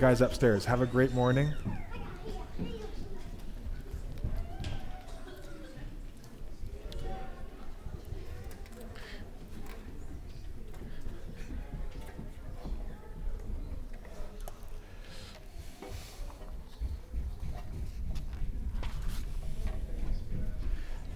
[0.00, 0.64] guys upstairs.
[0.64, 1.52] Have a great morning.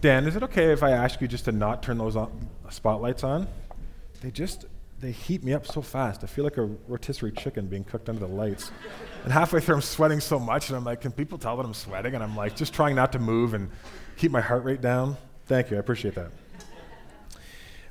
[0.03, 3.25] Dan, is it okay if I ask you just to not turn those on, spotlights
[3.25, 3.49] on?
[4.21, 4.67] They just
[5.05, 6.25] they heat me up so fast.
[6.25, 8.71] I feel like a rotisserie chicken being cooked under the lights.
[9.25, 11.75] And halfway through, I'm sweating so much, and I'm like, can people tell that I'm
[11.75, 12.15] sweating?
[12.15, 13.71] And I'm like, just trying not to move and
[14.17, 15.17] keep my heart rate down.
[15.47, 16.31] Thank you, I appreciate that.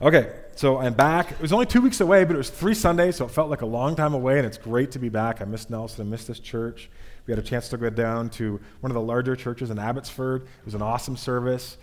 [0.02, 1.32] Okay, so I'm back.
[1.32, 3.62] It was only two weeks away, but it was three Sundays, so it felt like
[3.62, 5.42] a long time away, and it's great to be back.
[5.42, 6.90] I missed Nelson, I missed this church.
[7.26, 10.42] We had a chance to go down to one of the larger churches in Abbotsford.
[10.44, 11.78] It was an awesome service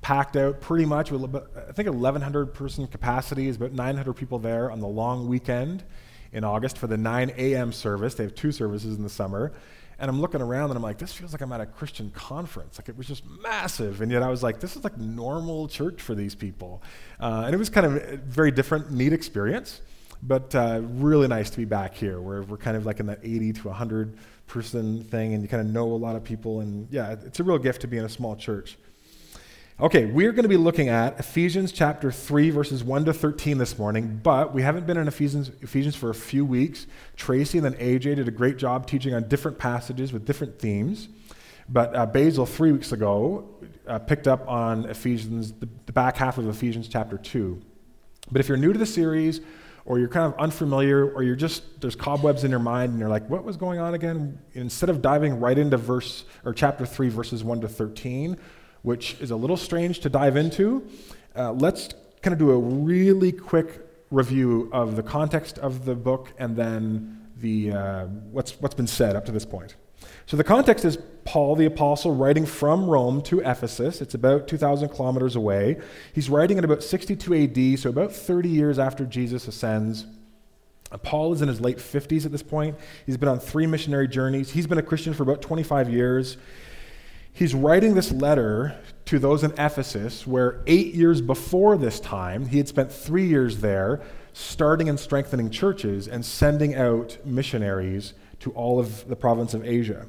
[0.00, 1.10] packed out pretty much.
[1.10, 5.84] With, I think 1,100 person capacity is about 900 people there on the long weekend
[6.32, 7.72] in August for the 9 a.m.
[7.72, 8.14] service.
[8.14, 9.52] They have two services in the summer.
[9.98, 12.78] And I'm looking around and I'm like, this feels like I'm at a Christian conference.
[12.78, 14.00] Like it was just massive.
[14.00, 16.82] And yet I was like, this is like normal church for these people.
[17.20, 19.82] Uh, and it was kind of a very different, neat experience.
[20.22, 23.20] But uh, really nice to be back here where we're kind of like in that
[23.22, 24.16] 80 to 100
[24.46, 26.60] person thing and you kind of know a lot of people.
[26.60, 28.78] And yeah, it's a real gift to be in a small church.
[29.82, 33.78] Okay, we're going to be looking at Ephesians chapter 3, verses 1 to 13 this
[33.78, 36.86] morning, but we haven't been in Ephesians, Ephesians for a few weeks.
[37.16, 41.08] Tracy and then AJ did a great job teaching on different passages with different themes.
[41.66, 43.48] But uh, Basil, three weeks ago,
[43.86, 47.58] uh, picked up on Ephesians, the, the back half of Ephesians chapter 2.
[48.30, 49.40] But if you're new to the series,
[49.86, 53.08] or you're kind of unfamiliar, or you're just, there's cobwebs in your mind, and you're
[53.08, 54.38] like, what was going on again?
[54.52, 58.36] Instead of diving right into verse, or chapter 3, verses 1 to 13,
[58.82, 60.86] which is a little strange to dive into.
[61.36, 61.90] Uh, let's
[62.22, 67.28] kind of do a really quick review of the context of the book and then
[67.38, 69.76] the, uh, what's, what's been said up to this point.
[70.26, 74.00] So the context is Paul the apostle writing from Rome to Ephesus.
[74.00, 75.78] It's about 2,000 kilometers away.
[76.12, 80.06] He's writing in about 62 AD, so about 30 years after Jesus ascends.
[81.02, 82.76] Paul is in his late 50s at this point.
[83.06, 84.50] He's been on three missionary journeys.
[84.50, 86.36] He's been a Christian for about 25 years.
[87.32, 88.76] He's writing this letter
[89.06, 93.58] to those in Ephesus, where eight years before this time, he had spent three years
[93.58, 94.00] there,
[94.32, 100.06] starting and strengthening churches and sending out missionaries to all of the province of Asia.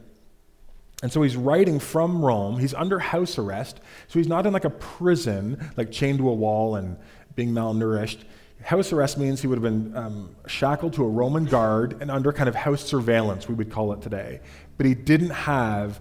[1.02, 2.60] And so he's writing from Rome.
[2.60, 3.80] He's under house arrest.
[4.08, 6.98] So he's not in like a prison, like chained to a wall and
[7.36, 8.20] being malnourished.
[8.62, 12.32] House arrest means he would have been um, shackled to a Roman guard and under
[12.32, 14.42] kind of house surveillance, we would call it today.
[14.78, 16.00] But he didn't have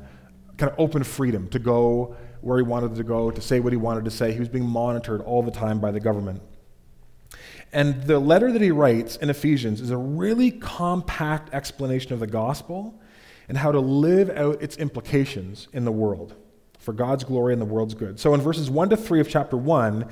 [0.60, 3.76] kind of open freedom to go where he wanted to go, to say what he
[3.76, 4.32] wanted to say.
[4.32, 6.42] He was being monitored all the time by the government.
[7.72, 12.26] And the letter that he writes in Ephesians is a really compact explanation of the
[12.26, 13.00] gospel
[13.48, 16.34] and how to live out its implications in the world
[16.78, 18.18] for God's glory and the world's good.
[18.18, 20.08] So in verses 1 to 3 of chapter 1,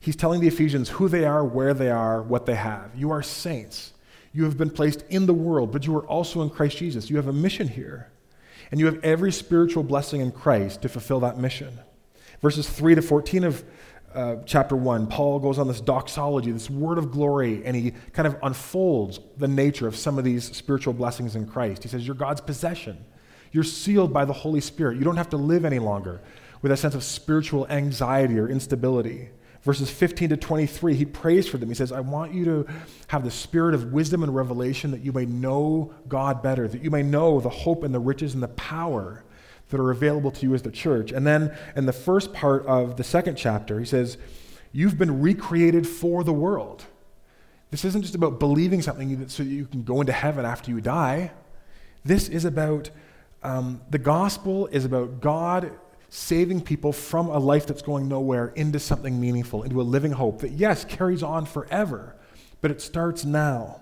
[0.00, 2.90] he's telling the Ephesians who they are, where they are, what they have.
[2.94, 3.92] You are saints.
[4.32, 7.10] You have been placed in the world, but you are also in Christ Jesus.
[7.10, 8.10] You have a mission here
[8.70, 11.78] and you have every spiritual blessing in Christ to fulfill that mission.
[12.40, 13.64] Verses 3 to 14 of
[14.14, 18.28] uh, chapter 1, Paul goes on this doxology, this word of glory, and he kind
[18.28, 21.82] of unfolds the nature of some of these spiritual blessings in Christ.
[21.82, 23.04] He says, You're God's possession.
[23.50, 24.98] You're sealed by the Holy Spirit.
[24.98, 26.20] You don't have to live any longer
[26.62, 29.30] with a sense of spiritual anxiety or instability
[29.64, 31.70] verses 15 to 23, he prays for them.
[31.70, 32.66] He says, I want you to
[33.08, 36.90] have the spirit of wisdom and revelation that you may know God better, that you
[36.90, 39.24] may know the hope and the riches and the power
[39.70, 41.12] that are available to you as the church.
[41.12, 44.18] And then in the first part of the second chapter, he says,
[44.70, 46.84] You've been recreated for the world.
[47.70, 50.80] This isn't just about believing something so that you can go into heaven after you
[50.80, 51.30] die.
[52.04, 52.90] This is about
[53.42, 55.70] um, the gospel, is about God
[56.14, 60.40] saving people from a life that's going nowhere into something meaningful, into a living hope
[60.42, 62.14] that, yes, carries on forever,
[62.60, 63.80] but it starts now.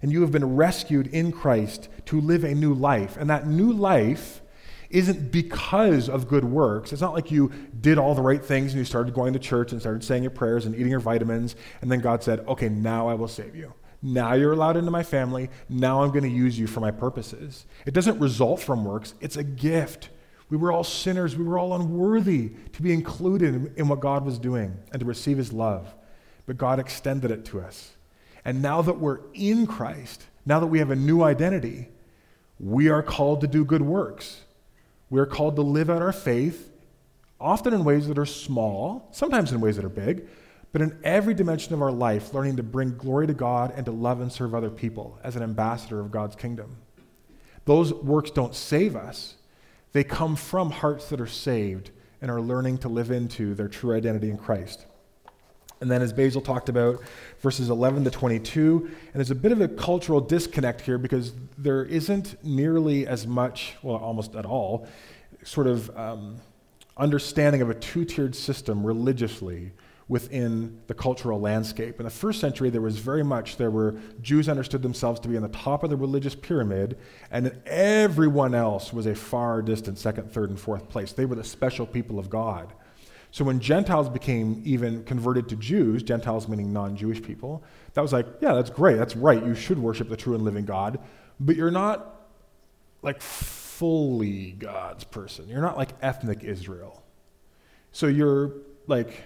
[0.00, 3.16] And you have been rescued in Christ to live a new life.
[3.16, 4.42] And that new life
[4.90, 6.92] isn't because of good works.
[6.92, 9.72] It's not like you did all the right things and you started going to church
[9.72, 13.08] and started saying your prayers and eating your vitamins, and then God said, okay, now
[13.08, 13.74] I will save you.
[14.02, 15.50] Now you're allowed into my family.
[15.68, 17.66] Now I'm going to use you for my purposes.
[17.86, 20.10] It doesn't result from works, it's a gift
[20.52, 21.34] we were all sinners.
[21.34, 25.38] We were all unworthy to be included in what God was doing and to receive
[25.38, 25.94] his love.
[26.44, 27.92] But God extended it to us.
[28.44, 31.88] And now that we're in Christ, now that we have a new identity,
[32.60, 34.42] we are called to do good works.
[35.08, 36.70] We are called to live out our faith,
[37.40, 40.28] often in ways that are small, sometimes in ways that are big,
[40.70, 43.90] but in every dimension of our life, learning to bring glory to God and to
[43.90, 46.76] love and serve other people as an ambassador of God's kingdom.
[47.64, 49.36] Those works don't save us,
[49.92, 51.90] they come from hearts that are saved
[52.20, 54.86] and are learning to live into their true identity in Christ.
[55.80, 57.02] And then, as Basil talked about,
[57.40, 61.84] verses 11 to 22, and there's a bit of a cultural disconnect here because there
[61.84, 64.86] isn't nearly as much, well, almost at all,
[65.42, 66.36] sort of um,
[66.96, 69.72] understanding of a two tiered system religiously
[70.08, 71.98] within the cultural landscape.
[71.98, 75.36] In the first century, there was very much, there were Jews understood themselves to be
[75.36, 76.98] on the top of the religious pyramid,
[77.30, 81.12] and everyone else was a far distant second, third, and fourth place.
[81.12, 82.72] They were the special people of God.
[83.30, 87.64] So when Gentiles became even converted to Jews, Gentiles meaning non Jewish people,
[87.94, 90.66] that was like, yeah, that's great, that's right, you should worship the true and living
[90.66, 90.98] God,
[91.40, 92.26] but you're not
[93.00, 95.48] like fully God's person.
[95.48, 97.02] You're not like ethnic Israel.
[97.90, 98.52] So you're
[98.86, 99.24] like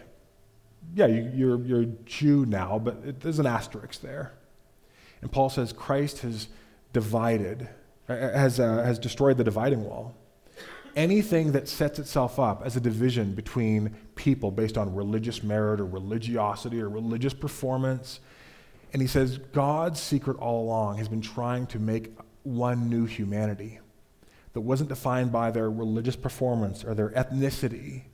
[0.94, 4.32] yeah, you, you're, you're a Jew now, but it, there's an asterisk there.
[5.20, 6.48] And Paul says Christ has
[6.92, 7.68] divided,
[8.08, 10.14] has, uh, has destroyed the dividing wall.
[10.94, 15.86] Anything that sets itself up as a division between people based on religious merit or
[15.86, 18.20] religiosity or religious performance.
[18.92, 23.80] And he says God's secret all along has been trying to make one new humanity
[24.54, 28.04] that wasn't defined by their religious performance or their ethnicity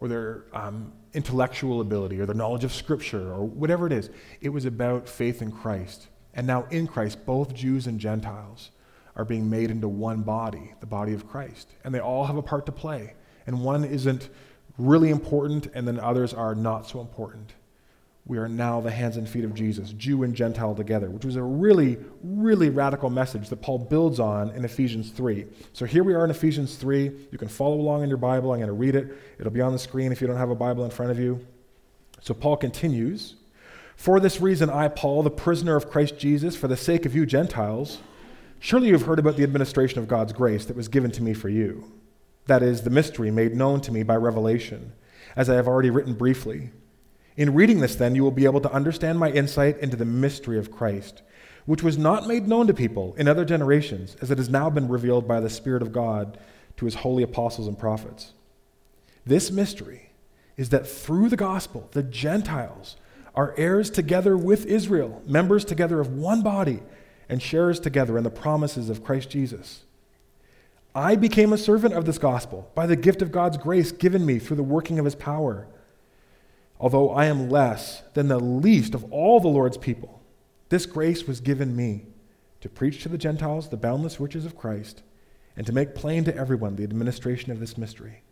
[0.00, 4.10] or their um, intellectual ability or their knowledge of Scripture or whatever it is.
[4.40, 6.08] It was about faith in Christ.
[6.34, 8.70] And now in Christ, both Jews and Gentiles
[9.16, 11.68] are being made into one body, the body of Christ.
[11.84, 13.14] And they all have a part to play.
[13.46, 14.30] And one isn't
[14.78, 17.52] really important, and then others are not so important
[18.26, 21.36] we are now the hands and feet of Jesus, Jew and Gentile together, which was
[21.36, 25.46] a really, really radical message that Paul builds on in Ephesians 3.
[25.72, 27.10] So here we are in Ephesians 3.
[27.32, 28.52] You can follow along in your Bible.
[28.52, 30.54] I'm going to read it, it'll be on the screen if you don't have a
[30.54, 31.44] Bible in front of you.
[32.20, 33.36] So Paul continues
[33.96, 37.26] For this reason, I, Paul, the prisoner of Christ Jesus, for the sake of you
[37.26, 37.98] Gentiles,
[38.58, 41.34] surely you have heard about the administration of God's grace that was given to me
[41.34, 41.90] for you.
[42.46, 44.92] That is, the mystery made known to me by revelation,
[45.36, 46.70] as I have already written briefly.
[47.40, 50.58] In reading this, then, you will be able to understand my insight into the mystery
[50.58, 51.22] of Christ,
[51.64, 54.88] which was not made known to people in other generations, as it has now been
[54.88, 56.36] revealed by the Spirit of God
[56.76, 58.34] to his holy apostles and prophets.
[59.24, 60.10] This mystery
[60.58, 62.96] is that through the gospel, the Gentiles
[63.34, 66.82] are heirs together with Israel, members together of one body,
[67.26, 69.84] and sharers together in the promises of Christ Jesus.
[70.94, 74.38] I became a servant of this gospel by the gift of God's grace given me
[74.38, 75.66] through the working of his power
[76.80, 80.20] although I am less than the least of all the Lord's people,
[80.70, 82.06] this grace was given me
[82.62, 85.02] to preach to the Gentiles the boundless riches of Christ
[85.56, 88.22] and to make plain to everyone the administration of this mystery,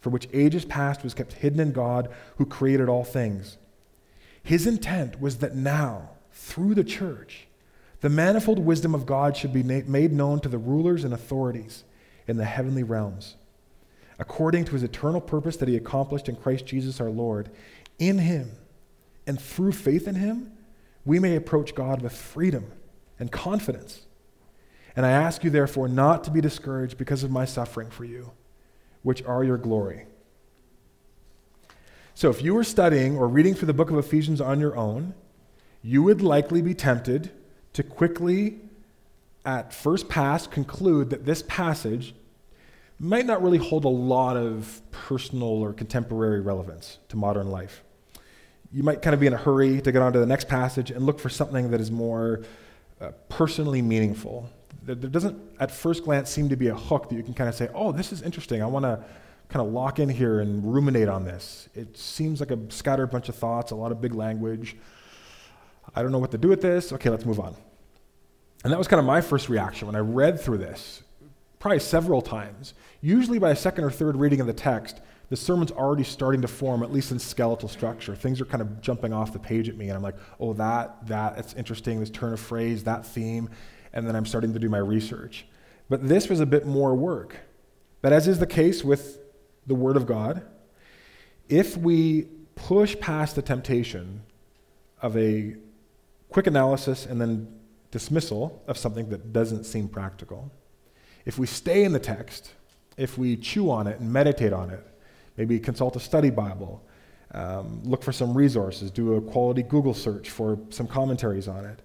[0.00, 3.58] for which ages past was kept hidden in God who created all things.
[4.42, 7.48] His intent was that now, through the church,
[8.00, 11.82] the manifold wisdom of God should be made known to the rulers and authorities
[12.28, 13.34] in the heavenly realms.
[14.20, 17.50] According to his eternal purpose that he accomplished in Christ Jesus our Lord,
[17.98, 18.52] in him
[19.26, 20.52] and through faith in him,
[21.04, 22.72] we may approach God with freedom
[23.18, 24.02] and confidence.
[24.96, 28.32] And I ask you, therefore, not to be discouraged because of my suffering for you,
[29.02, 30.06] which are your glory.
[32.14, 35.14] So, if you were studying or reading through the book of Ephesians on your own,
[35.82, 37.30] you would likely be tempted
[37.74, 38.58] to quickly,
[39.44, 42.14] at first pass, conclude that this passage
[42.98, 47.84] might not really hold a lot of personal or contemporary relevance to modern life
[48.72, 50.90] you might kind of be in a hurry to get on to the next passage
[50.90, 52.42] and look for something that is more
[53.00, 54.48] uh, personally meaningful.
[54.82, 57.48] There, there doesn't, at first glance, seem to be a hook that you can kind
[57.48, 58.62] of say, oh, this is interesting.
[58.62, 59.02] I want to
[59.48, 61.68] kind of lock in here and ruminate on this.
[61.74, 64.76] It seems like a scattered bunch of thoughts, a lot of big language.
[65.94, 66.92] I don't know what to do with this.
[66.92, 67.56] Okay, let's move on.
[68.64, 71.02] And that was kind of my first reaction when I read through this,
[71.58, 72.74] probably several times.
[73.00, 76.48] Usually by a second or third reading of the text, the sermon's already starting to
[76.48, 78.14] form, at least in skeletal structure.
[78.14, 81.06] Things are kind of jumping off the page at me, and I'm like, oh, that,
[81.06, 83.50] that, that's interesting, this turn of phrase, that theme,
[83.92, 85.46] and then I'm starting to do my research.
[85.88, 87.36] But this was a bit more work.
[88.00, 89.18] But as is the case with
[89.66, 90.42] the Word of God,
[91.48, 94.22] if we push past the temptation
[95.02, 95.56] of a
[96.30, 97.48] quick analysis and then
[97.90, 100.50] dismissal of something that doesn't seem practical,
[101.24, 102.54] if we stay in the text,
[102.96, 104.84] if we chew on it and meditate on it,
[105.38, 106.82] Maybe consult a study Bible.
[107.32, 108.90] Um, look for some resources.
[108.90, 111.80] Do a quality Google search for some commentaries on it.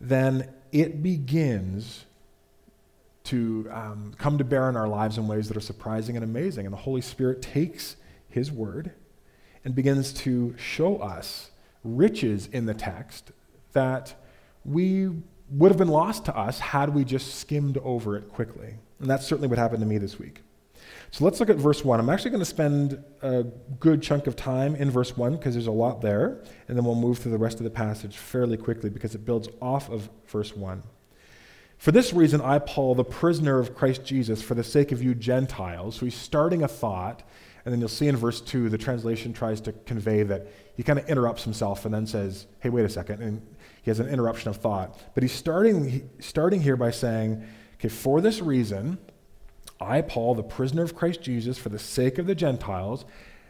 [0.00, 2.04] Then it begins
[3.24, 6.64] to um, come to bear in our lives in ways that are surprising and amazing.
[6.64, 7.96] And the Holy Spirit takes
[8.28, 8.92] His word
[9.64, 11.50] and begins to show us
[11.82, 13.32] riches in the text
[13.72, 14.14] that
[14.64, 15.10] we
[15.50, 18.74] would have been lost to us had we just skimmed over it quickly.
[19.00, 20.42] And that's certainly what happened to me this week.
[21.10, 22.00] So let's look at verse 1.
[22.00, 23.44] I'm actually going to spend a
[23.78, 26.94] good chunk of time in verse 1 because there's a lot there, and then we'll
[26.94, 30.54] move through the rest of the passage fairly quickly because it builds off of verse
[30.54, 30.82] 1.
[31.78, 35.14] For this reason, I, Paul, the prisoner of Christ Jesus, for the sake of you
[35.14, 35.96] Gentiles.
[35.96, 37.22] So he's starting a thought,
[37.64, 40.46] and then you'll see in verse 2, the translation tries to convey that
[40.76, 43.22] he kind of interrupts himself and then says, Hey, wait a second.
[43.22, 43.46] And
[43.82, 44.98] he has an interruption of thought.
[45.14, 47.44] But he's starting, starting here by saying,
[47.74, 48.98] Okay, for this reason,
[49.80, 53.04] I, Paul, the prisoner of Christ Jesus, for the sake of the Gentiles,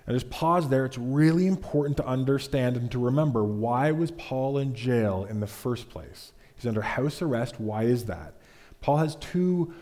[0.06, 0.85] and just pause there.
[0.85, 5.47] It's really important to understand and to remember why was Paul in jail in the
[5.47, 6.33] first place?
[6.54, 7.61] He's under house arrest.
[7.61, 8.35] Why is that?
[8.80, 9.75] Paul has two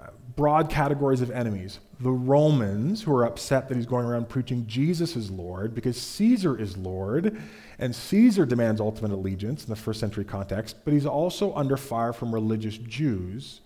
[0.00, 4.66] uh, broad categories of enemies the Romans, who are upset that he's going around preaching
[4.66, 7.40] Jesus is Lord because Caesar is Lord,
[7.78, 12.12] and Caesar demands ultimate allegiance in the first century context, but he's also under fire
[12.12, 13.62] from religious Jews,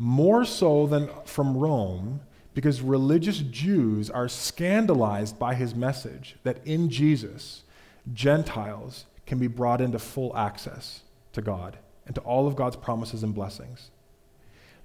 [0.00, 2.22] more so than from Rome,
[2.54, 7.64] because religious Jews are scandalized by his message that in Jesus,
[8.14, 11.02] Gentiles can be brought into full access
[11.34, 11.76] to God
[12.06, 13.90] and to all of God's promises and blessings.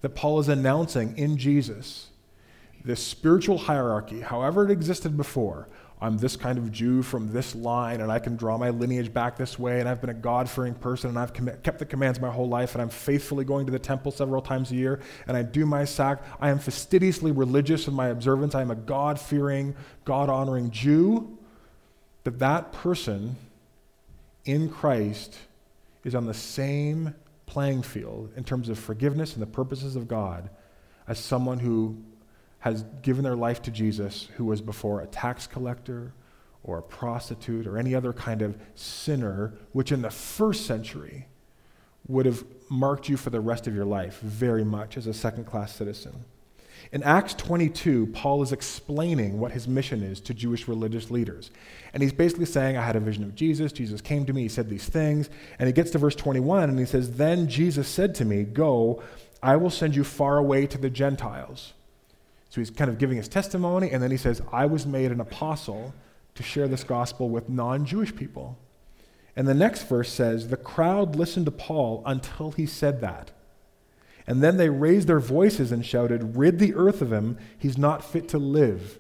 [0.02, 2.10] That Paul is announcing in Jesus
[2.84, 5.70] this spiritual hierarchy, however it existed before.
[6.06, 9.38] I'm this kind of Jew from this line, and I can draw my lineage back
[9.38, 12.20] this way, and I've been a God fearing person, and I've com- kept the commands
[12.22, 15.36] my whole life, and I'm faithfully going to the temple several times a year, and
[15.36, 16.24] I do my sack.
[16.40, 18.54] I am fastidiously religious in my observance.
[18.54, 21.38] I am a God fearing, God honoring Jew.
[22.24, 23.36] That that person
[24.46, 25.38] in Christ
[26.04, 30.50] is on the same playing field in terms of forgiveness and the purposes of God
[31.08, 31.98] as someone who
[32.66, 36.14] has given their life to Jesus who was before a tax collector
[36.64, 41.28] or a prostitute or any other kind of sinner, which in the first century
[42.08, 45.46] would have marked you for the rest of your life very much as a second
[45.46, 46.26] class citizen.
[46.92, 51.52] In Acts 22, Paul is explaining what his mission is to Jewish religious leaders.
[51.94, 53.72] And he's basically saying, I had a vision of Jesus.
[53.74, 54.42] Jesus came to me.
[54.42, 55.30] He said these things.
[55.60, 59.04] And he gets to verse 21 and he says, Then Jesus said to me, Go,
[59.44, 61.74] I will send you far away to the Gentiles.
[62.56, 63.92] So he's kind of giving his testimony.
[63.92, 65.94] And then he says, I was made an apostle
[66.36, 68.58] to share this gospel with non Jewish people.
[69.36, 73.32] And the next verse says, The crowd listened to Paul until he said that.
[74.26, 78.06] And then they raised their voices and shouted, Rid the earth of him, he's not
[78.06, 79.00] fit to live.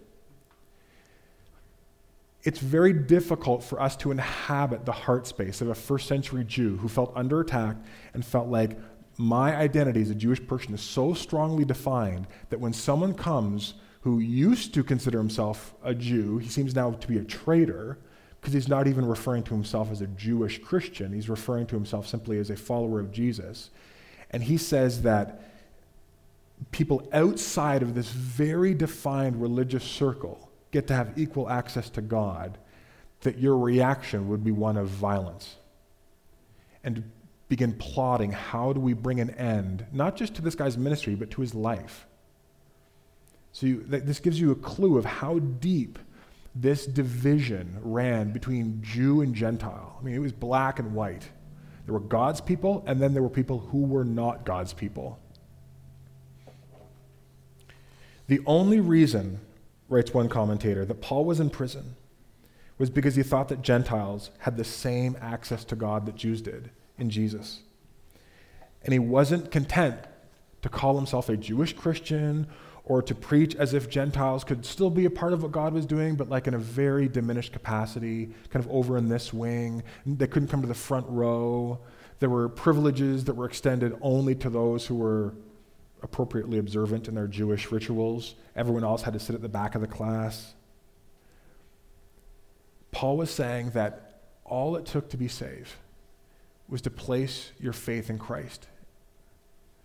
[2.43, 6.75] It's very difficult for us to inhabit the heart space of a first century Jew
[6.75, 7.77] who felt under attack
[8.13, 8.77] and felt like
[9.17, 14.19] my identity as a Jewish person is so strongly defined that when someone comes who
[14.19, 17.97] used to consider himself a Jew, he seems now to be a traitor
[18.39, 21.11] because he's not even referring to himself as a Jewish Christian.
[21.13, 23.71] He's referring to himself simply as a follower of Jesus.
[24.29, 25.41] And he says that
[26.71, 32.57] people outside of this very defined religious circle get to have equal access to God,
[33.21, 35.55] that your reaction would be one of violence.
[36.83, 37.09] And
[37.47, 41.29] begin plotting how do we bring an end, not just to this guy's ministry, but
[41.31, 42.07] to his life.
[43.51, 45.99] So you, this gives you a clue of how deep
[46.55, 49.97] this division ran between Jew and Gentile.
[49.99, 51.29] I mean, it was black and white.
[51.85, 55.19] There were God's people, and then there were people who were not God's people.
[58.27, 59.39] The only reason,
[59.87, 61.95] writes one commentator, that Paul was in prison
[62.77, 66.71] was because he thought that Gentiles had the same access to God that Jews did
[66.97, 67.61] in Jesus.
[68.83, 69.99] And he wasn't content
[70.61, 72.47] to call himself a Jewish Christian
[72.85, 75.85] or to preach as if Gentiles could still be a part of what God was
[75.87, 79.81] doing, but like in a very diminished capacity, kind of over in this wing.
[80.05, 81.79] They couldn't come to the front row.
[82.19, 85.33] There were privileges that were extended only to those who were
[86.03, 88.35] appropriately observant in their Jewish rituals.
[88.55, 90.53] Everyone else had to sit at the back of the class.
[92.91, 95.73] Paul was saying that all it took to be saved
[96.67, 98.67] was to place your faith in Christ,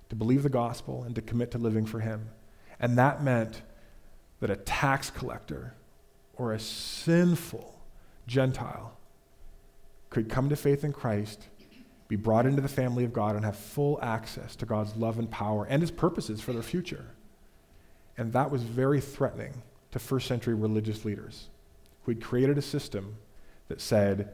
[0.09, 2.31] to believe the gospel, and to commit to living for Him.
[2.79, 3.63] And that meant
[4.41, 5.75] that a tax collector
[6.37, 7.79] or a sinful
[8.27, 8.97] Gentile
[10.09, 11.49] could come to faith in Christ,
[12.09, 15.31] be brought into the family of God, and have full access to God's love and
[15.31, 17.07] power and His purposes for their future.
[18.17, 21.49] And that was very threatening to first century religious leaders
[22.05, 23.17] who had created a system
[23.69, 24.31] that said,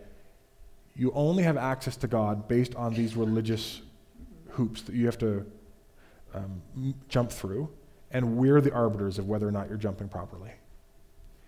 [0.97, 3.83] you only have access to God based on these religious
[4.50, 5.45] hoops that you have to
[6.35, 7.69] um, jump through
[8.11, 10.50] and we're the arbiters of whether or not you're jumping properly.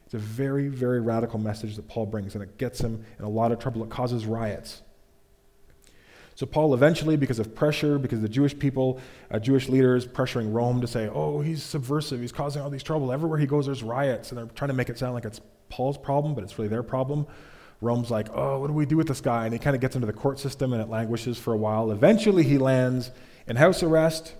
[0.05, 3.29] It's a very, very radical message that Paul brings, and it gets him in a
[3.29, 3.83] lot of trouble.
[3.85, 4.83] It causes riots.
[6.35, 9.01] So, Paul eventually, because of pressure, because the Jewish people,
[9.31, 13.13] uh, Jewish leaders pressuring Rome to say, oh, he's subversive, he's causing all these trouble.
[13.13, 15.99] Everywhere he goes, there's riots, and they're trying to make it sound like it's Paul's
[15.99, 17.27] problem, but it's really their problem.
[17.81, 19.45] Rome's like, oh, what do we do with this guy?
[19.45, 21.93] And he kind of gets into the court system, and it languishes for a while.
[21.93, 23.11] Eventually, he lands
[23.47, 24.35] in house arrest,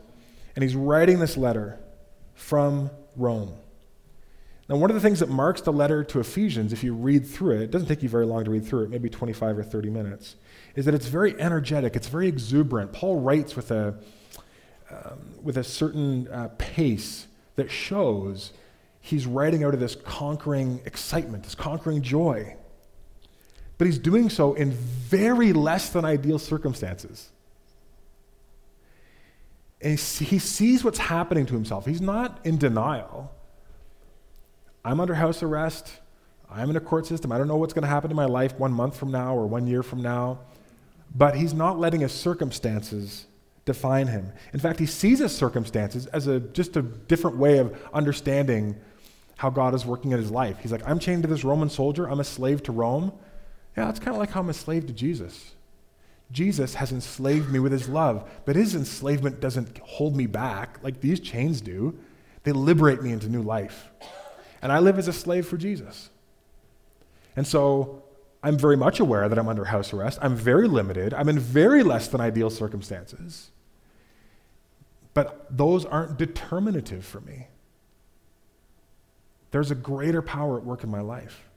[0.57, 1.79] and he's writing this letter
[2.35, 3.55] from Rome.
[4.69, 7.57] Now, one of the things that marks the letter to Ephesians, if you read through
[7.57, 9.89] it, it doesn't take you very long to read through it, maybe 25 or 30
[9.89, 10.37] minutes,
[10.75, 12.93] is that it's very energetic, it's very exuberant.
[12.93, 13.99] Paul writes with a,
[14.91, 18.53] um, with a certain uh, pace that shows
[19.01, 22.55] he's writing out of this conquering excitement, this conquering joy.
[23.79, 27.31] But he's doing so in very less than ideal circumstances.
[29.81, 31.87] And he sees what's happening to himself.
[31.87, 33.33] He's not in denial.
[34.85, 36.01] I'm under house arrest.
[36.51, 37.31] I'm in a court system.
[37.31, 39.47] I don't know what's going to happen to my life one month from now or
[39.47, 40.41] one year from now.
[41.15, 43.27] But he's not letting his circumstances
[43.65, 44.33] define him.
[44.53, 48.77] In fact, he sees his circumstances as a, just a different way of understanding
[49.37, 50.59] how God is working in his life.
[50.61, 52.11] He's like, I'm chained to this Roman soldier.
[52.11, 53.13] I'm a slave to Rome.
[53.79, 55.55] Yeah, it's kind of like how I'm a slave to Jesus.
[56.33, 61.01] Jesus has enslaved me with his love, but his enslavement doesn't hold me back like
[61.01, 61.97] these chains do.
[62.43, 63.89] They liberate me into new life.
[64.63, 66.11] And I live as a slave for Jesus.
[67.37, 68.03] And so
[68.43, 70.19] I'm very much aware that I'm under house arrest.
[70.23, 71.15] I'm very limited.
[71.15, 73.53] I'm in very less than ideal circumstances.
[75.15, 77.47] But those aren't determinative for me.
[79.53, 81.48] There's a greater power at work in my life,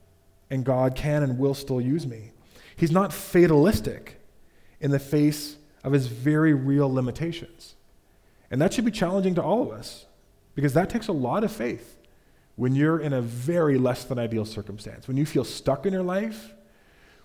[0.52, 2.32] and God can and will still use me.
[2.76, 4.20] He's not fatalistic
[4.80, 7.76] in the face of his very real limitations.
[8.52, 10.06] And that should be challenging to all of us
[10.54, 11.98] because that takes a lot of faith
[12.56, 16.04] when you're in a very less than ideal circumstance, when you feel stuck in your
[16.04, 16.54] life,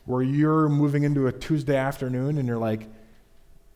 [0.05, 2.89] where you're moving into a Tuesday afternoon and you're like,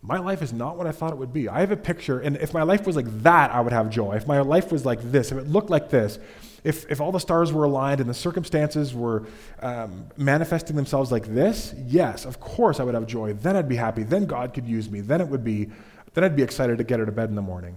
[0.00, 1.48] my life is not what I thought it would be.
[1.48, 4.14] I have a picture, and if my life was like that, I would have joy.
[4.14, 6.18] If my life was like this, if it looked like this,
[6.62, 9.26] if, if all the stars were aligned and the circumstances were
[9.60, 13.32] um, manifesting themselves like this, yes, of course I would have joy.
[13.32, 14.02] Then I'd be happy.
[14.02, 15.00] Then God could use me.
[15.00, 15.70] Then it would be,
[16.14, 17.76] then I'd be excited to get out of bed in the morning.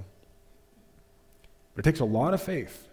[1.76, 2.88] But it takes a lot of faith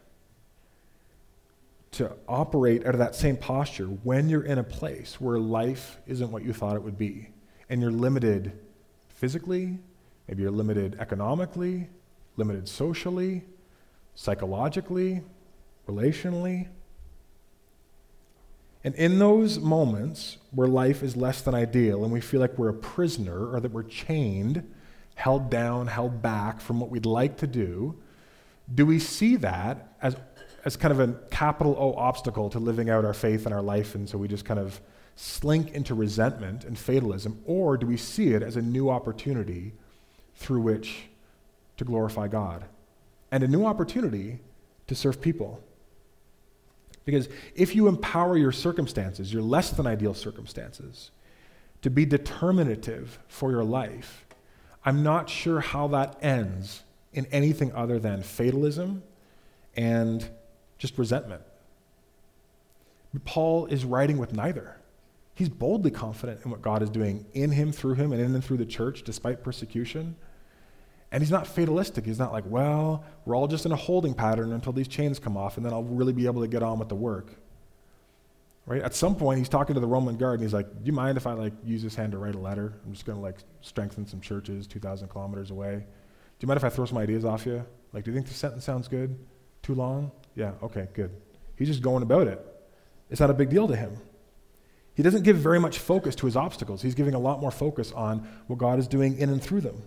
[1.92, 6.30] to operate out of that same posture when you're in a place where life isn't
[6.30, 7.30] what you thought it would be.
[7.68, 8.52] And you're limited
[9.08, 9.78] physically,
[10.28, 11.88] maybe you're limited economically,
[12.36, 13.42] limited socially,
[14.14, 15.22] psychologically,
[15.88, 16.68] relationally.
[18.82, 22.70] And in those moments where life is less than ideal and we feel like we're
[22.70, 24.72] a prisoner or that we're chained,
[25.14, 27.98] held down, held back from what we'd like to do,
[28.74, 30.16] do we see that as
[30.64, 33.94] as kind of a capital O obstacle to living out our faith and our life,
[33.94, 34.80] and so we just kind of
[35.16, 37.40] slink into resentment and fatalism?
[37.46, 39.72] Or do we see it as a new opportunity
[40.36, 41.08] through which
[41.76, 42.64] to glorify God
[43.30, 44.40] and a new opportunity
[44.86, 45.62] to serve people?
[47.04, 51.10] Because if you empower your circumstances, your less than ideal circumstances,
[51.82, 54.26] to be determinative for your life,
[54.84, 56.82] I'm not sure how that ends
[57.12, 59.02] in anything other than fatalism
[59.76, 60.28] and
[60.78, 61.42] just resentment.
[63.24, 64.76] Paul is writing with neither.
[65.34, 68.44] He's boldly confident in what God is doing in him, through him, and in and
[68.44, 70.16] through the church, despite persecution.
[71.12, 72.06] And he's not fatalistic.
[72.06, 75.36] He's not like, well, we're all just in a holding pattern until these chains come
[75.36, 77.34] off, and then I'll really be able to get on with the work.
[78.66, 78.82] Right?
[78.82, 81.16] At some point, he's talking to the Roman guard, and he's like, do you mind
[81.16, 82.74] if I like use this hand to write a letter?
[82.86, 85.74] I'm just going to like strengthen some churches 2,000 kilometers away.
[85.74, 87.64] Do you mind if I throw some ideas off you?
[87.92, 89.18] Like, do you think the sentence sounds good?
[89.62, 90.12] Too long?
[90.36, 91.10] Yeah, okay, good.
[91.56, 92.46] He's just going about it.
[93.10, 93.96] It's not a big deal to him.
[94.94, 96.80] He doesn't give very much focus to his obstacles.
[96.80, 99.82] He's giving a lot more focus on what God is doing in and through them.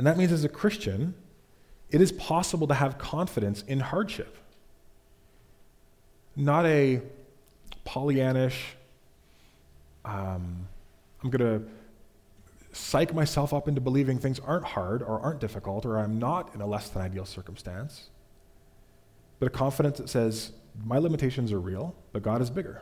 [0.00, 1.12] And that means as a Christian,
[1.90, 4.34] it is possible to have confidence in hardship.
[6.34, 7.02] Not a
[7.84, 8.56] Pollyannish,
[10.06, 10.66] um,
[11.22, 11.68] I'm going to
[12.72, 16.62] psych myself up into believing things aren't hard or aren't difficult or I'm not in
[16.62, 18.08] a less than ideal circumstance,
[19.38, 22.80] but a confidence that says, my limitations are real, but God is bigger.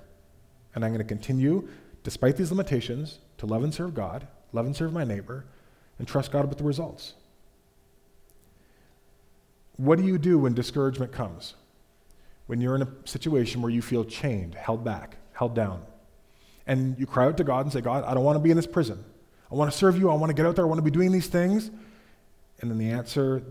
[0.72, 1.66] And I'm going to continue,
[2.04, 5.46] despite these limitations, to love and serve God, love and serve my neighbor,
[5.98, 7.14] and trust God with the results.
[9.76, 11.54] What do you do when discouragement comes?
[12.46, 15.82] When you're in a situation where you feel chained, held back, held down,
[16.66, 18.56] and you cry out to God and say, God, I don't want to be in
[18.56, 19.04] this prison.
[19.50, 20.10] I want to serve you.
[20.10, 20.64] I want to get out there.
[20.64, 21.70] I want to be doing these things.
[22.60, 23.42] And then the answer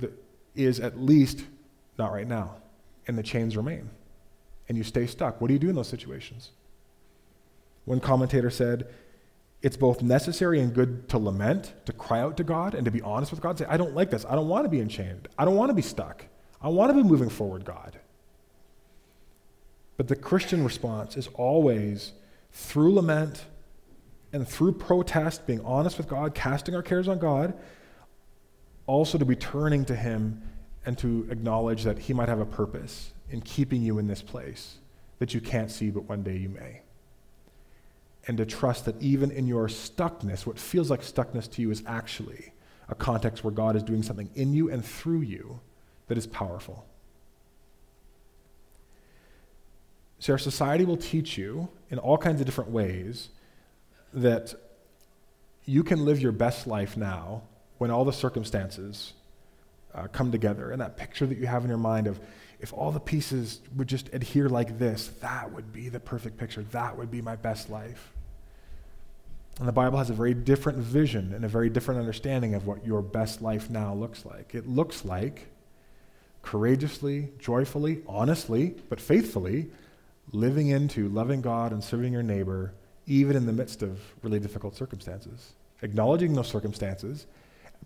[0.55, 1.43] is at least
[1.97, 2.55] not right now.
[3.07, 3.89] And the chains remain.
[4.69, 5.41] And you stay stuck.
[5.41, 6.51] What do you do in those situations?
[7.85, 8.87] One commentator said,
[9.61, 13.01] it's both necessary and good to lament, to cry out to God, and to be
[13.01, 13.57] honest with God.
[13.57, 14.25] Say, I don't like this.
[14.25, 15.27] I don't want to be enchained.
[15.37, 16.25] I don't want to be stuck.
[16.61, 17.99] I want to be moving forward, God.
[19.97, 22.13] But the Christian response is always
[22.51, 23.45] through lament
[24.31, 27.55] and through protest, being honest with God, casting our cares on God,
[28.85, 30.43] also to be turning to Him
[30.85, 34.77] and to acknowledge that He might have a purpose in keeping you in this place
[35.17, 36.81] that you can't see, but one day you may
[38.27, 41.81] and to trust that even in your stuckness, what feels like stuckness to you is
[41.87, 42.51] actually
[42.89, 45.59] a context where God is doing something in you and through you
[46.07, 46.85] that is powerful.
[50.19, 53.29] So, our society will teach you in all kinds of different ways
[54.13, 54.53] that
[55.65, 57.43] you can live your best life now
[57.77, 59.13] when all the circumstances
[59.93, 60.71] uh, come together.
[60.71, 62.19] And that picture that you have in your mind of
[62.59, 66.63] if all the pieces would just adhere like this, that would be the perfect picture.
[66.63, 68.13] That would be my best life.
[69.59, 72.85] And the Bible has a very different vision and a very different understanding of what
[72.85, 74.53] your best life now looks like.
[74.53, 75.47] It looks like
[76.43, 79.67] courageously, joyfully, honestly, but faithfully
[80.31, 82.73] living into loving God and serving your neighbor,
[83.07, 85.53] even in the midst of really difficult circumstances.
[85.81, 87.25] Acknowledging those circumstances,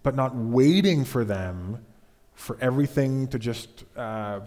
[0.04, 1.86] but not waiting for them
[2.34, 4.42] for everything to just uh,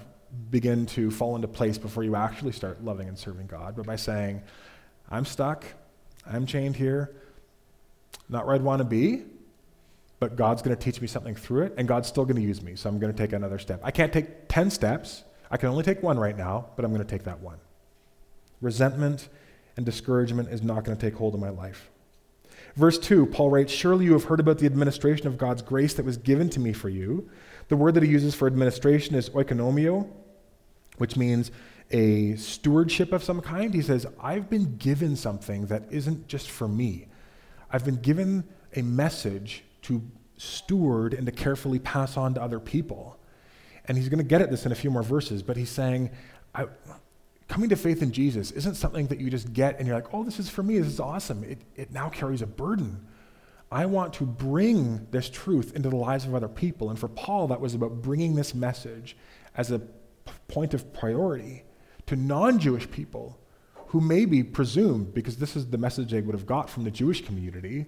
[0.51, 3.97] begin to fall into place before you actually start loving and serving God, but by
[3.97, 4.43] saying,
[5.11, 5.65] I'm stuck.
[6.27, 7.15] I'm chained here.
[8.29, 9.25] Not where I'd want to be,
[10.19, 12.63] but God's going to teach me something through it, and God's still going to use
[12.63, 13.81] me, so I'm going to take another step.
[13.83, 15.25] I can't take 10 steps.
[15.51, 17.59] I can only take one right now, but I'm going to take that one.
[18.61, 19.29] Resentment
[19.77, 21.91] and discouragement is not going to take hold of my life.
[22.77, 26.05] Verse 2, Paul writes, Surely you have heard about the administration of God's grace that
[26.05, 27.29] was given to me for you.
[27.69, 30.09] The word that he uses for administration is oikonomia,
[30.99, 31.51] which means
[31.95, 33.73] a stewardship of some kind.
[33.73, 37.07] He says, I've been given something that isn't just for me.
[37.71, 38.43] I've been given
[38.75, 40.03] a message to
[40.37, 43.17] steward and to carefully pass on to other people.
[43.87, 46.11] And he's going to get at this in a few more verses, but he's saying,
[47.47, 50.25] coming to faith in Jesus isn't something that you just get and you're like, oh,
[50.25, 51.45] this is for me, this is awesome.
[51.45, 53.07] It, it now carries a burden.
[53.71, 56.91] I want to bring this truth into the lives of other people.
[56.91, 59.17] And for Paul, that was about bringing this message
[59.57, 59.81] as a
[60.49, 61.63] point of priority
[62.07, 63.39] to non Jewish people
[63.89, 66.91] who may be presumed, because this is the message they would have got from the
[66.91, 67.87] Jewish community,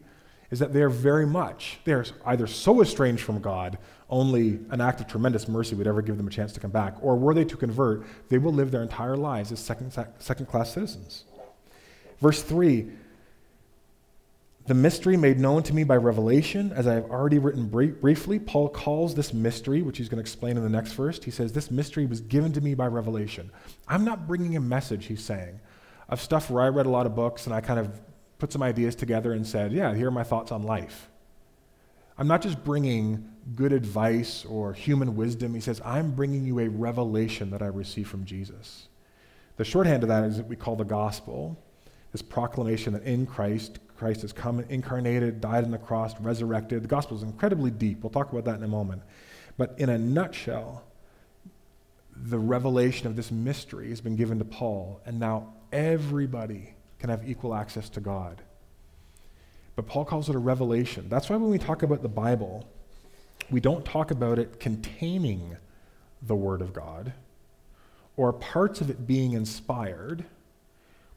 [0.51, 4.81] is that they are very much, they are either so estranged from God, only an
[4.81, 7.35] act of tremendous mercy would ever give them a chance to come back, or were
[7.35, 11.25] they to convert, they will live their entire lives as second, second class citizens.
[12.21, 12.89] Verse 3
[14.67, 18.69] the mystery made known to me by revelation, as I have already written briefly, Paul
[18.69, 21.23] calls this mystery, which he's going to explain in the next verse.
[21.23, 23.51] He says, This mystery was given to me by revelation.
[23.87, 25.61] I'm not bringing a message, he's saying,
[26.09, 28.01] of stuff where I read a lot of books and I kind of
[28.39, 31.09] put some ideas together and said, Yeah, here are my thoughts on life.
[32.19, 35.55] I'm not just bringing good advice or human wisdom.
[35.55, 38.89] He says, I'm bringing you a revelation that I received from Jesus.
[39.59, 41.63] The shorthand of that is what we call the gospel,
[42.13, 46.83] this proclamation that in Christ, Christ has come incarnated, died on the cross, resurrected.
[46.83, 48.03] The gospel is incredibly deep.
[48.03, 49.03] We'll talk about that in a moment.
[49.57, 50.85] But in a nutshell,
[52.15, 57.29] the revelation of this mystery has been given to Paul, and now everybody can have
[57.29, 58.43] equal access to God.
[59.75, 61.09] But Paul calls it a revelation.
[61.09, 62.67] That's why when we talk about the Bible,
[63.51, 65.57] we don't talk about it containing
[66.23, 67.13] the Word of God
[68.17, 70.25] or parts of it being inspired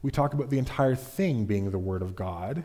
[0.02, 2.64] we talk about the entire thing being the Word of God.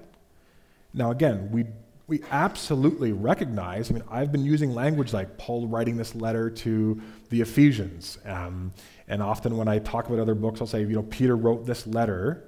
[0.93, 1.65] Now, again, we,
[2.07, 7.01] we absolutely recognize, I mean, I've been using language like Paul writing this letter to
[7.29, 8.17] the Ephesians.
[8.25, 8.73] Um,
[9.07, 11.85] and often when I talk about other books, I'll say, you know, Peter wrote this
[11.85, 12.45] letter.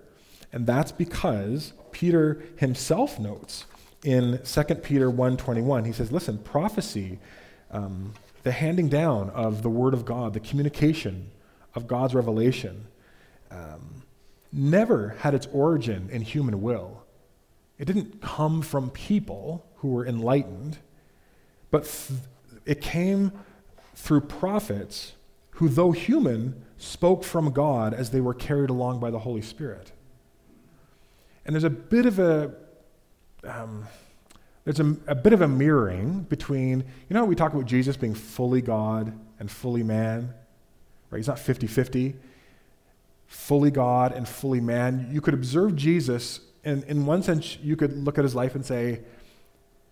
[0.53, 3.65] And that's because Peter himself notes
[4.03, 7.19] in 2 Peter 1.21, he says, listen, prophecy,
[7.71, 11.29] um, the handing down of the Word of God, the communication
[11.75, 12.87] of God's revelation,
[13.51, 14.03] um,
[14.57, 17.03] never had its origin in human will.
[17.77, 20.79] It didn't come from people who were enlightened,
[21.69, 22.19] but th-
[22.65, 23.31] it came
[23.95, 25.13] through prophets
[25.51, 29.91] who, though human, spoke from God as they were carried along by the Holy Spirit.
[31.45, 32.53] And there's a bit of a
[33.43, 33.85] um,
[34.65, 38.13] there's a, a, bit of a mirroring between, you know, we talk about Jesus being
[38.13, 40.33] fully God and fully man,
[41.09, 41.19] right?
[41.19, 42.15] He's not 50 50
[43.27, 45.09] fully God and fully man.
[45.11, 48.65] You could observe Jesus, and in one sense, you could look at his life and
[48.65, 49.01] say,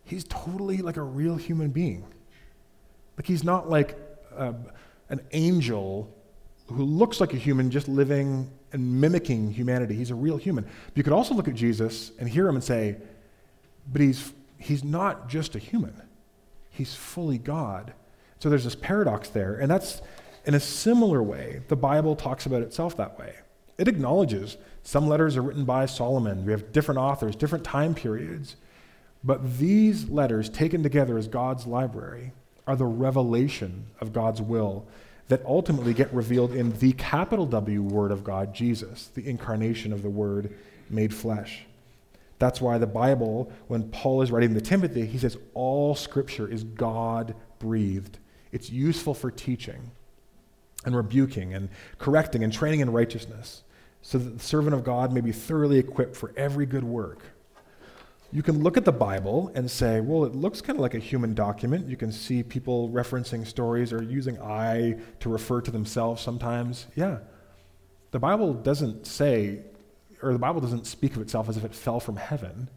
[0.04, 2.06] he's totally like a real human being.
[3.17, 3.98] Like he's not like
[4.36, 4.56] a,
[5.10, 6.13] an angel
[6.67, 9.95] who looks like a human, just living and mimicking humanity.
[9.95, 10.63] He's a real human.
[10.63, 12.98] But you could also look at Jesus and hear him and say,
[13.91, 16.02] but he's, he's not just a human,
[16.69, 17.93] he's fully God.
[18.39, 19.56] So there's this paradox there.
[19.56, 20.02] And that's
[20.45, 23.36] in a similar way, the Bible talks about itself that way.
[23.77, 26.45] It acknowledges some letters are written by Solomon.
[26.45, 28.55] We have different authors, different time periods.
[29.23, 32.31] But these letters, taken together as God's library,
[32.67, 34.86] are the revelation of God's will
[35.27, 40.03] that ultimately get revealed in the capital W Word of God, Jesus, the incarnation of
[40.03, 40.53] the Word
[40.89, 41.65] made flesh.
[42.38, 46.63] That's why the Bible, when Paul is writing to Timothy, he says all Scripture is
[46.63, 48.19] God breathed.
[48.51, 49.91] It's useful for teaching
[50.86, 53.63] and rebuking and correcting and training in righteousness,
[54.02, 57.21] so that the servant of God may be thoroughly equipped for every good work
[58.36, 61.00] you can look at the Bible and say, well, it looks kind of like a
[61.00, 61.88] human document.
[61.88, 66.88] You can see people referencing stories or using I to refer to themselves sometimes.
[66.95, 67.19] Yeah.
[68.12, 69.62] The Bible doesn't say,
[70.21, 72.69] or the Bible doesn't speak of itself as if it fell from heaven.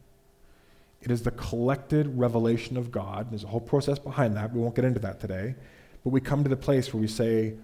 [1.01, 3.33] It is the collected revelation of God.
[3.33, 4.53] There's a whole process behind that.
[4.53, 5.57] We won't get into that today.
[6.05, 7.55] But we come to the place where we say,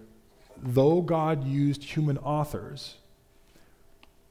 [0.62, 2.97] though God used human authors,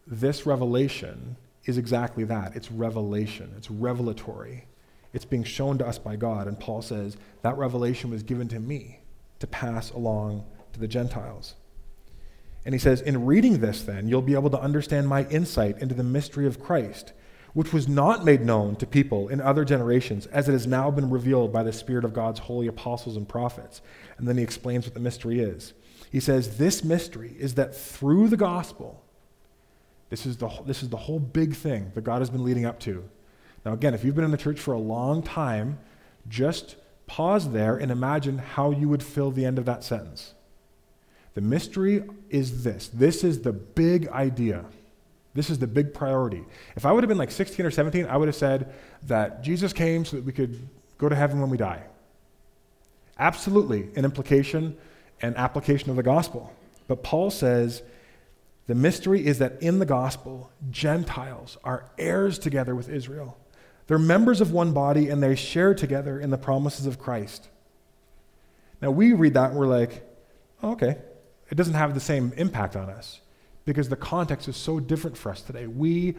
[0.05, 4.65] this revelation is exactly that it's revelation, it's revelatory.
[5.13, 6.47] It's being shown to us by God.
[6.47, 8.99] And Paul says, that revelation was given to me
[9.39, 11.53] to pass along to the Gentiles.
[12.65, 15.93] And he says, In reading this, then, you'll be able to understand my insight into
[15.93, 17.13] the mystery of Christ,
[17.53, 21.09] which was not made known to people in other generations, as it has now been
[21.09, 23.81] revealed by the Spirit of God's holy apostles and prophets.
[24.17, 25.73] And then he explains what the mystery is.
[26.13, 29.03] He says, This mystery is that through the gospel,
[30.11, 32.79] this is, the, this is the whole big thing that God has been leading up
[32.81, 33.03] to.
[33.65, 35.79] Now, again, if you've been in the church for a long time,
[36.29, 36.75] just
[37.07, 40.35] pause there and imagine how you would fill the end of that sentence.
[41.33, 44.65] The mystery is this this is the big idea.
[45.33, 46.43] This is the big priority.
[46.75, 48.71] If I would have been like 16 or 17, I would have said
[49.07, 51.81] that Jesus came so that we could go to heaven when we die.
[53.17, 54.77] Absolutely an implication
[55.23, 56.53] and application of the gospel.
[56.87, 57.81] But Paul says
[58.67, 63.37] the mystery is that in the gospel, Gentiles are heirs together with Israel.
[63.87, 67.47] They're members of one body and they share together in the promises of Christ.
[68.81, 70.03] Now, we read that and we're like,
[70.61, 70.97] oh, okay.
[71.49, 73.21] It doesn't have the same impact on us
[73.65, 75.67] because the context is so different for us today.
[75.67, 76.15] We,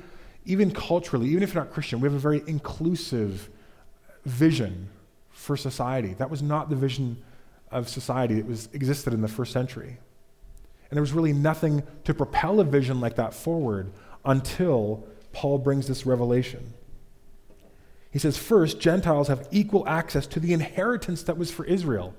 [0.47, 3.51] even culturally, even if you're not Christian, we have a very inclusive
[4.25, 4.89] vision
[5.31, 6.15] for society.
[6.15, 7.23] That was not the vision
[7.75, 9.99] of society that was existed in the first century.
[10.89, 13.93] And there was really nothing to propel a vision like that forward
[14.25, 16.73] until Paul brings this revelation.
[18.13, 22.15] He says, first, Gentiles have equal access to the inheritance that was for Israel.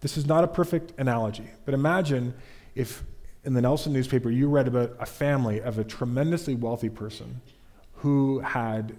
[0.00, 2.34] This is not a perfect analogy, but imagine
[2.74, 3.02] if
[3.42, 7.40] in the Nelson newspaper you read about a family of a tremendously wealthy person
[7.94, 8.94] who had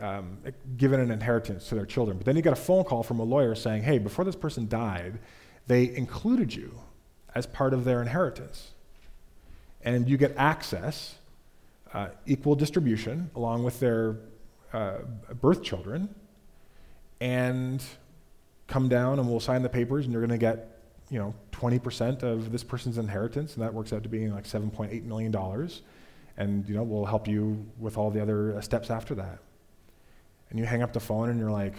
[0.00, 0.38] um,
[0.76, 2.16] given an inheritance to their children.
[2.16, 4.68] But then you got a phone call from a lawyer saying, hey, before this person
[4.68, 5.18] died,
[5.66, 6.78] they included you
[7.34, 8.72] as part of their inheritance.
[9.82, 11.16] And you get access,
[11.92, 14.16] uh, equal distribution, along with their
[14.72, 14.98] uh,
[15.40, 16.14] birth children,
[17.20, 17.82] and
[18.66, 20.80] come down and we'll sign the papers, and you're going to get,
[21.10, 25.04] you know, 20% of this person's inheritance, and that works out to being like 7.8
[25.04, 25.82] million dollars.
[26.36, 29.38] And you know, we'll help you with all the other uh, steps after that.
[30.50, 31.74] And you hang up the phone, and you're like,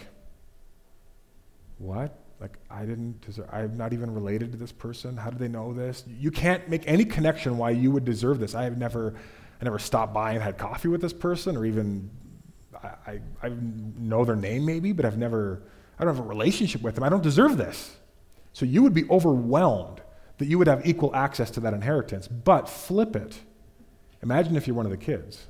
[1.77, 2.17] "What?
[2.39, 5.17] like i didn't deserve i'm not even related to this person?
[5.17, 6.03] How do they know this?
[6.07, 8.55] You can't make any connection why you would deserve this.
[8.55, 9.15] I have never
[9.59, 12.09] i never stopped by and had coffee with this person or even
[12.83, 15.63] i, I, I know their name maybe but i've never
[15.97, 17.03] i don't have a relationship with them.
[17.03, 17.95] I don't deserve this.
[18.53, 20.01] So you would be overwhelmed
[20.37, 22.27] that you would have equal access to that inheritance.
[22.27, 23.39] But flip it.
[24.21, 25.47] Imagine if you're one of the kids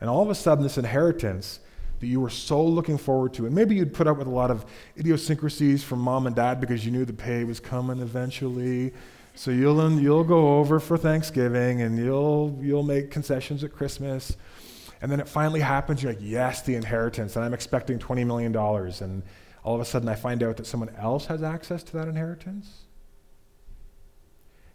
[0.00, 1.60] and all of a sudden this inheritance
[2.00, 3.46] that you were so looking forward to.
[3.46, 4.64] And maybe you'd put up with a lot of
[4.96, 8.92] idiosyncrasies from mom and dad because you knew the pay was coming eventually.
[9.34, 14.36] So you'll, you'll go over for Thanksgiving and you'll, you'll make concessions at Christmas.
[15.00, 16.02] And then it finally happens.
[16.02, 17.36] You're like, yes, the inheritance.
[17.36, 18.54] And I'm expecting $20 million.
[18.56, 19.22] And
[19.64, 22.84] all of a sudden I find out that someone else has access to that inheritance.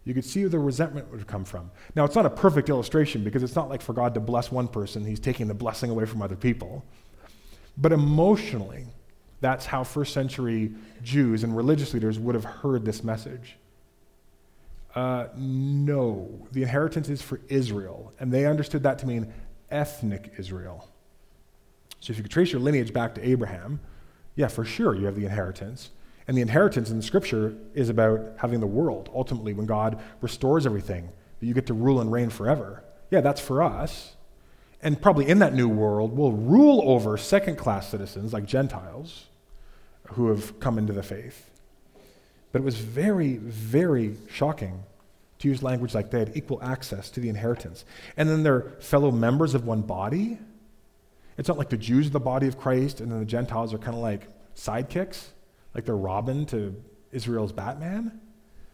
[0.05, 1.71] You could see where the resentment would come from.
[1.95, 4.67] Now, it's not a perfect illustration because it's not like for God to bless one
[4.67, 6.83] person, he's taking the blessing away from other people.
[7.77, 8.85] But emotionally,
[9.39, 13.57] that's how first century Jews and religious leaders would have heard this message.
[14.95, 19.33] Uh, no, the inheritance is for Israel, and they understood that to mean
[19.71, 20.87] ethnic Israel.
[21.99, 23.79] So if you could trace your lineage back to Abraham,
[24.35, 25.89] yeah, for sure you have the inheritance.
[26.27, 30.65] And the inheritance in the scripture is about having the world, ultimately, when God restores
[30.65, 31.09] everything,
[31.39, 32.83] that you get to rule and reign forever.
[33.11, 34.15] Yeah, that's for us.
[34.81, 39.25] And probably in that new world, we'll rule over second class citizens like Gentiles
[40.09, 41.49] who have come into the faith.
[42.51, 44.83] But it was very, very shocking
[45.39, 47.85] to use language like they had equal access to the inheritance.
[48.15, 50.37] And then they're fellow members of one body.
[51.37, 53.77] It's not like the Jews are the body of Christ and then the Gentiles are
[53.77, 55.27] kind of like sidekicks,
[55.73, 56.75] like they're Robin to
[57.11, 58.19] Israel's Batman.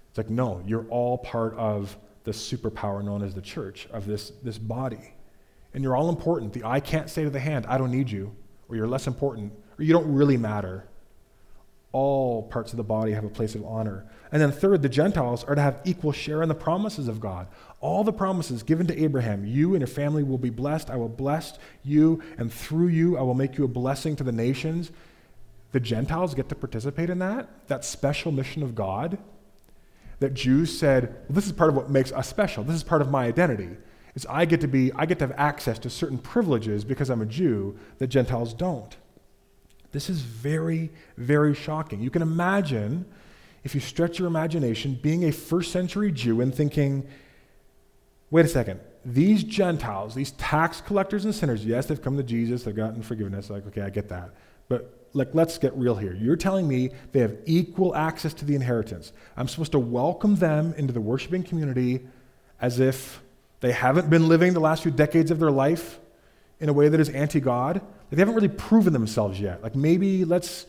[0.09, 4.31] It's like, no, you're all part of the superpower known as the church, of this,
[4.43, 5.13] this body.
[5.73, 6.53] And you're all important.
[6.53, 8.35] The eye can't say to the hand, I don't need you,
[8.67, 10.85] or you're less important, or you don't really matter
[11.91, 14.05] all parts of the body have a place of honor.
[14.31, 17.47] And then, third, the Gentiles are to have equal share in the promises of God.
[17.81, 20.91] All the promises given to Abraham you and your family will be blessed.
[20.91, 24.31] I will bless you, and through you, I will make you a blessing to the
[24.31, 24.91] nations.
[25.71, 29.17] The Gentiles get to participate in that, that special mission of God.
[30.19, 32.63] That Jews said, well, this is part of what makes us special.
[32.63, 33.69] This is part of my identity.
[34.15, 37.21] Is I get to be, I get to have access to certain privileges because I'm
[37.21, 38.97] a Jew that Gentiles don't.
[39.91, 42.01] This is very, very shocking.
[42.01, 43.05] You can imagine,
[43.63, 47.07] if you stretch your imagination, being a first century Jew and thinking,
[48.29, 52.63] wait a second, these Gentiles, these tax collectors and sinners, yes, they've come to Jesus,
[52.63, 53.49] they've gotten forgiveness.
[53.49, 54.31] Like, okay, I get that.
[54.67, 56.13] But like, let's get real here.
[56.13, 59.11] You're telling me they have equal access to the inheritance.
[59.35, 62.01] I'm supposed to welcome them into the worshiping community
[62.61, 63.21] as if
[63.59, 65.99] they haven't been living the last few decades of their life
[66.59, 67.81] in a way that is anti God.
[68.09, 69.63] They haven't really proven themselves yet.
[69.63, 70.65] Like maybe let's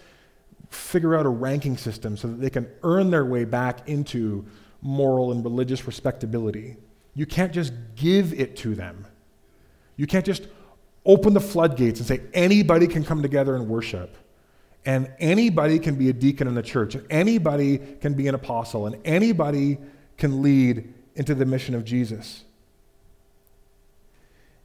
[0.70, 4.46] figure out a ranking system so that they can earn their way back into
[4.83, 6.76] moral and religious respectability.
[7.14, 9.07] You can't just give it to them.
[9.96, 10.46] You can't just
[11.05, 14.16] open the floodgates and say anybody can come together and worship.
[14.85, 18.87] And anybody can be a deacon in the church, and anybody can be an apostle,
[18.87, 19.79] and anybody
[20.16, 22.45] can lead into the mission of Jesus.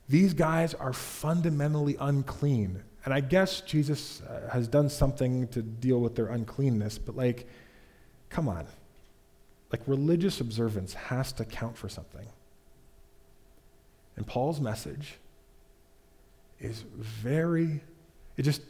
[0.08, 2.84] These guys are fundamentally unclean.
[3.04, 7.48] And I guess Jesus uh, has done something to deal with their uncleanness, but like,
[8.30, 8.66] come on.
[9.72, 12.28] Like, religious observance has to count for something.
[14.16, 15.16] And Paul's message
[16.60, 17.82] is very,
[18.38, 18.62] it just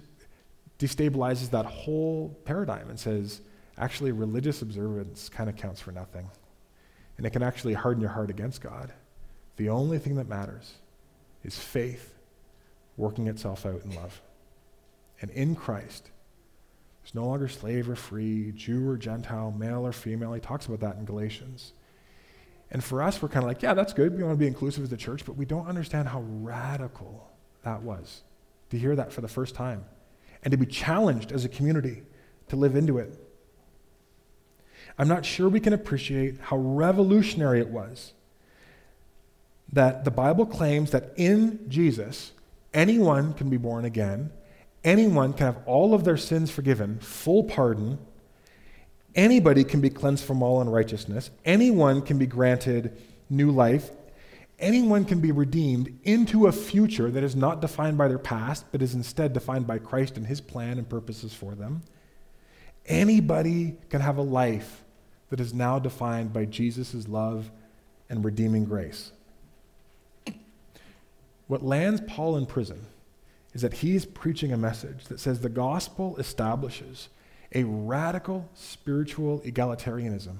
[0.79, 3.41] destabilizes that whole paradigm and says,
[3.77, 6.29] actually, religious observance kind of counts for nothing.
[7.17, 8.91] And it can actually harden your heart against God.
[9.57, 10.73] The only thing that matters
[11.43, 12.13] is faith
[12.97, 14.21] working itself out in love.
[15.21, 16.09] And in Christ,
[17.01, 20.33] there's no longer slave or free, Jew or Gentile, male or female.
[20.33, 21.73] He talks about that in Galatians.
[22.71, 24.17] And for us, we're kind of like, yeah, that's good.
[24.17, 27.29] We want to be inclusive as the church, but we don't understand how radical
[27.63, 28.23] that was
[28.71, 29.85] to hear that for the first time
[30.45, 32.03] and to be challenged as a community
[32.47, 33.19] to live into it.
[34.97, 38.13] I'm not sure we can appreciate how revolutionary it was
[39.73, 42.31] that the Bible claims that in Jesus,
[42.73, 44.31] anyone can be born again,
[44.83, 47.97] anyone can have all of their sins forgiven, full pardon,
[49.15, 52.95] anybody can be cleansed from all unrighteousness, anyone can be granted
[53.29, 53.89] new life,
[54.59, 58.81] anyone can be redeemed into a future that is not defined by their past, but
[58.81, 61.81] is instead defined by Christ and his plan and purposes for them.
[62.85, 64.83] Anybody can have a life
[65.29, 67.51] that is now defined by Jesus' love
[68.09, 69.11] and redeeming grace.
[71.47, 72.85] What lands Paul in prison
[73.53, 77.09] is that he's preaching a message that says the gospel establishes
[77.53, 80.37] a radical spiritual egalitarianism.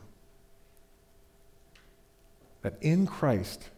[2.62, 3.70] That in Christ,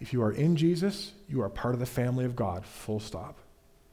[0.00, 3.38] if you are in Jesus, you are part of the family of God, full stop.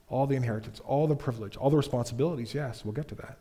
[0.08, 3.38] All the inheritance, all the privilege, all the responsibilities, yes, we'll get to that.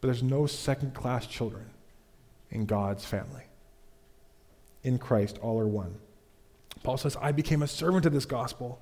[0.00, 1.66] But there's no second class children
[2.50, 3.44] in God's family.
[4.82, 5.96] In Christ, all are one.
[6.82, 8.80] Paul says, I became a servant of this gospel.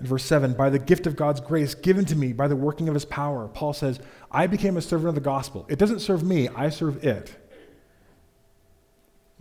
[0.00, 2.88] In verse 7, by the gift of God's grace given to me by the working
[2.88, 5.66] of his power, Paul says, I became a servant of the gospel.
[5.68, 7.36] It doesn't serve me, I serve it.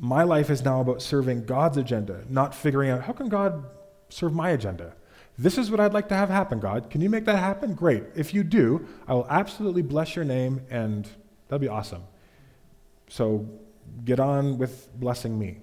[0.03, 3.63] My life is now about serving God's agenda, not figuring out how can God
[4.09, 4.95] serve my agenda.
[5.37, 6.89] This is what I'd like to have happen, God.
[6.89, 7.75] Can you make that happen?
[7.75, 8.05] Great.
[8.15, 11.07] If you do, I will absolutely bless your name, and
[11.47, 12.01] that'll be awesome.
[13.09, 13.47] So
[14.03, 15.59] get on with blessing me.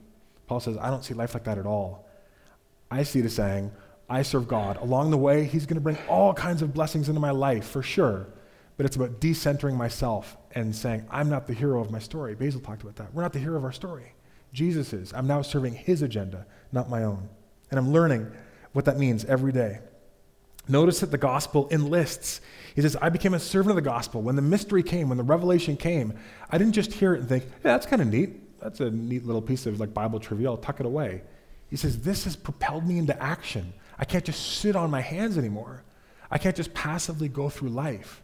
[0.47, 2.09] Paul says, I don't see life like that at all.
[2.93, 3.72] I see it as saying,
[4.09, 4.76] I serve God.
[4.76, 7.82] Along the way, He's going to bring all kinds of blessings into my life, for
[7.82, 8.28] sure.
[8.76, 12.36] But it's about decentering myself and saying, I'm not the hero of my story.
[12.36, 13.12] Basil talked about that.
[13.12, 14.12] We're not the hero of our story.
[14.53, 15.12] Jesus is.
[15.12, 17.28] I'm now serving His agenda, not my own.
[17.70, 18.30] And I'm learning
[18.72, 19.80] what that means every day.
[20.68, 22.40] Notice that the gospel enlists.
[22.74, 24.20] He says, I became a servant of the gospel.
[24.20, 26.12] When the mystery came, when the revelation came,
[26.51, 28.61] I didn't just hear it and think, yeah, that's kind of neat.
[28.61, 30.51] That's a neat little piece of like Bible trivia.
[30.51, 31.22] I'll tuck it away.
[31.70, 33.72] He says, This has propelled me into action.
[33.99, 35.82] I can't just sit on my hands anymore.
[36.30, 38.22] I can't just passively go through life.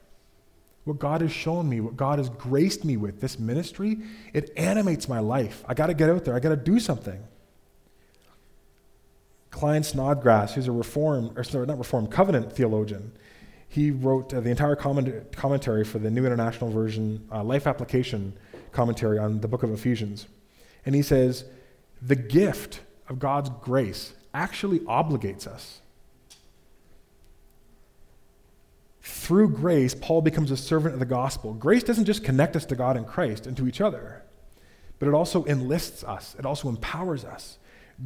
[0.85, 3.99] What God has shown me, what God has graced me with, this ministry,
[4.33, 5.65] it animates my life.
[5.67, 6.35] I got to get out there.
[6.35, 7.23] I got to do something.
[9.51, 13.13] Klyne Snodgrass, who's a reform, or sorry, not reform, covenant theologian,
[13.69, 18.37] he wrote uh, the entire comment- commentary for the New International Version uh, life application
[18.73, 20.27] commentary on the book of Ephesians.
[20.85, 21.45] And he says,
[22.03, 25.81] the gift of God's grace actually obligates us.
[29.07, 31.53] Through grace, Paul becomes a servant of the gospel.
[31.53, 34.23] Grace doesn't just connect us to God and Christ and to each other,
[34.99, 37.59] but it also enlists us, it also empowers us.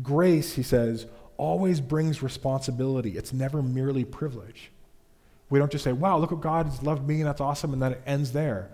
[0.03, 3.17] Grace, he says, always brings responsibility.
[3.17, 4.73] It's never merely privilege.
[5.51, 7.81] We don't just say, wow, look what God has loved me and that's awesome, and
[7.81, 8.69] then it ends there.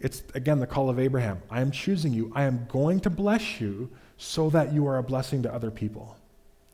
[0.00, 2.32] It's, again, the call of Abraham I am choosing you.
[2.34, 6.16] I am going to bless you so that you are a blessing to other people.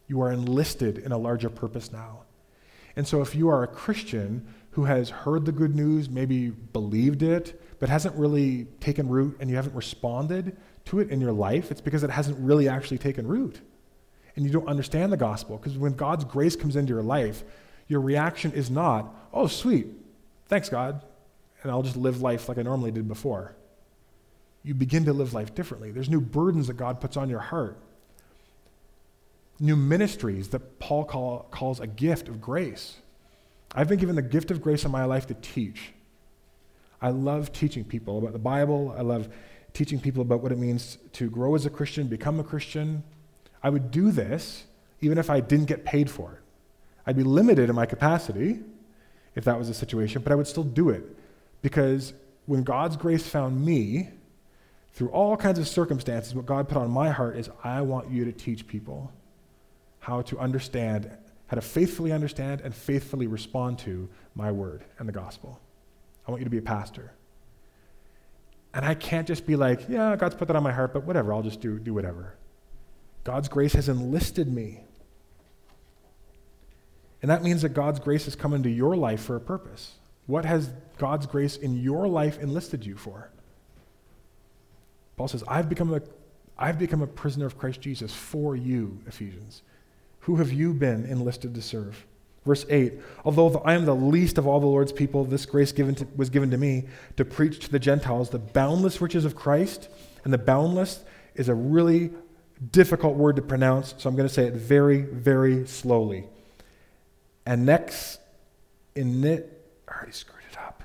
[0.06, 2.20] You are enlisted in a larger purpose now.
[2.96, 7.22] And so, if you are a Christian who has heard the good news, maybe believed
[7.22, 10.56] it, but hasn't really taken root and you haven't responded
[10.86, 13.60] to it in your life, it's because it hasn't really actually taken root
[14.36, 15.56] and you don't understand the gospel.
[15.56, 17.44] Because when God's grace comes into your life,
[17.88, 19.86] your reaction is not, oh, sweet,
[20.46, 21.02] thanks, God,
[21.62, 23.54] and I'll just live life like I normally did before.
[24.62, 25.90] You begin to live life differently.
[25.92, 27.78] There's new burdens that God puts on your heart,
[29.60, 32.96] new ministries that Paul call, calls a gift of grace.
[33.74, 35.92] I've been given the gift of grace in my life to teach.
[37.02, 38.94] I love teaching people about the Bible.
[38.96, 39.28] I love
[39.72, 43.02] teaching people about what it means to grow as a Christian, become a Christian,
[43.62, 44.64] I would do this
[45.00, 46.38] even if I didn't get paid for it.
[47.06, 48.60] I'd be limited in my capacity
[49.34, 51.02] if that was the situation, but I would still do it
[51.60, 52.14] because
[52.46, 54.10] when God's grace found me,
[54.92, 58.24] through all kinds of circumstances, what God put on my heart is I want you
[58.26, 59.12] to teach people
[59.98, 61.10] how to understand,
[61.46, 65.60] how to faithfully understand and faithfully respond to my word and the gospel.
[66.26, 67.12] I want you to be a pastor.
[68.72, 71.32] And I can't just be like, yeah, God's put that on my heart, but whatever,
[71.32, 72.34] I'll just do, do whatever.
[73.22, 74.80] God's grace has enlisted me.
[77.22, 79.92] And that means that God's grace has come into your life for a purpose.
[80.26, 83.30] What has God's grace in your life enlisted you for?
[85.16, 86.02] Paul says, I've become a,
[86.58, 89.62] I've become a prisoner of Christ Jesus for you, Ephesians.
[90.24, 92.04] Who have you been enlisted to serve?
[92.44, 92.94] Verse 8
[93.24, 96.30] Although I am the least of all the Lord's people, this grace given to, was
[96.30, 96.84] given to me
[97.16, 99.88] to preach to the Gentiles the boundless riches of Christ.
[100.24, 101.04] And the boundless
[101.34, 102.10] is a really
[102.70, 106.24] difficult word to pronounce, so I'm going to say it very, very slowly.
[107.44, 108.18] Annex,
[108.94, 109.50] in it,
[109.86, 110.82] I already screwed it up.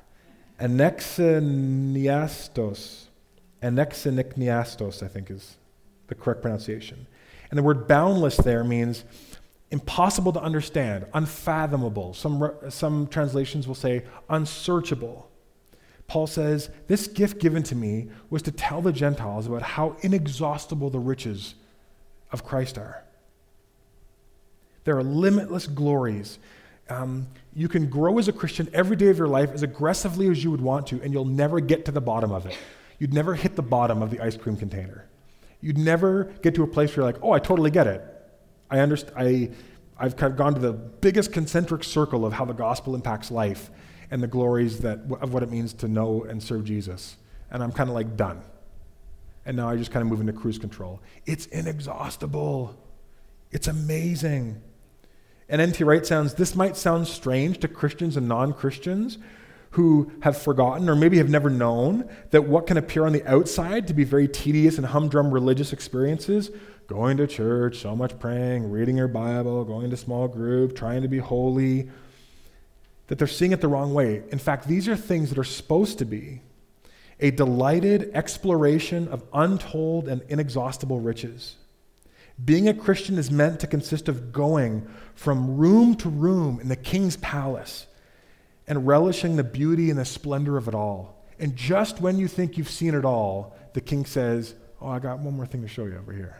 [0.59, 3.05] Anexiniastos.
[3.63, 5.55] Anexiniastos, I think is
[6.07, 7.07] the correct pronunciation.
[7.49, 9.05] And the word boundless there means
[9.72, 12.13] impossible to understand, unfathomable.
[12.13, 15.30] Some, some translations will say unsearchable.
[16.07, 20.89] Paul says, This gift given to me was to tell the Gentiles about how inexhaustible
[20.89, 21.53] the riches
[22.32, 23.03] of Christ are.
[24.86, 26.39] There are limitless glories.
[26.89, 30.43] Um, you can grow as a Christian every day of your life as aggressively as
[30.43, 32.57] you would want to, and you'll never get to the bottom of it.
[32.97, 35.05] You'd never hit the bottom of the ice cream container.
[35.61, 38.03] You'd never get to a place where you're like, oh, I totally get it.
[38.70, 39.13] I understand.
[39.17, 39.49] I,
[39.97, 43.70] I've kind of gone to the biggest concentric circle of how the gospel impacts life
[44.11, 47.17] and the glories that, of what it means to know and serve Jesus.
[47.51, 48.41] And I'm kind of like done
[49.49, 51.01] and now I just kind of move into cruise control.
[51.26, 52.78] It's inexhaustible.
[53.51, 54.61] It's amazing.
[55.49, 55.84] And N.T.
[55.84, 59.17] Wright sounds, this might sound strange to Christians and non Christians
[59.72, 63.88] who have forgotten or maybe have never known that what can appear on the outside
[63.88, 66.51] to be very tedious and humdrum religious experiences
[66.89, 71.07] going to church, so much praying, reading your Bible, going to small group, trying to
[71.07, 71.87] be holy
[73.07, 74.23] that they're seeing it the wrong way.
[74.31, 76.41] In fact, these are things that are supposed to be
[77.19, 81.57] a delighted exploration of untold and inexhaustible riches.
[82.43, 86.75] Being a Christian is meant to consist of going from room to room in the
[86.75, 87.85] king's palace
[88.67, 91.23] and relishing the beauty and the splendor of it all.
[91.37, 95.19] And just when you think you've seen it all, the king says, Oh, I got
[95.19, 96.37] one more thing to show you over here.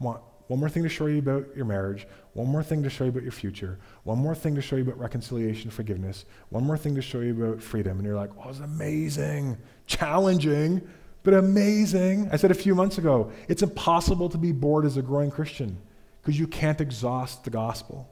[0.00, 2.90] I want one more thing to show you about your marriage, one more thing to
[2.90, 6.64] show you about your future, one more thing to show you about reconciliation, forgiveness, one
[6.64, 7.98] more thing to show you about freedom.
[7.98, 10.80] And you're like, oh, it's amazing, challenging,
[11.22, 12.30] but amazing.
[12.32, 15.76] I said a few months ago, it's impossible to be bored as a growing Christian
[16.22, 18.08] because you can't exhaust the gospel.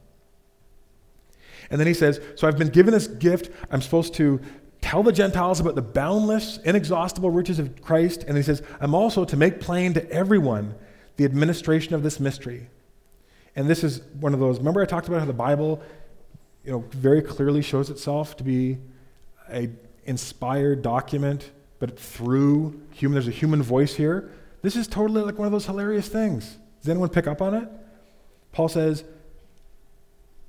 [1.71, 3.51] And then he says, So I've been given this gift.
[3.71, 4.41] I'm supposed to
[4.83, 8.25] tell the Gentiles about the boundless, inexhaustible riches of Christ.
[8.29, 10.75] And he says, I'm also to make plain to everyone
[11.17, 12.69] the administration of this mystery.
[13.55, 15.83] And this is one of those, remember I talked about how the Bible,
[16.65, 18.79] you know, very clearly shows itself to be
[19.51, 19.71] a
[20.05, 24.31] inspired document, but through human, there's a human voice here.
[24.63, 26.57] This is totally like one of those hilarious things.
[26.81, 27.69] Does anyone pick up on it?
[28.53, 29.05] Paul says,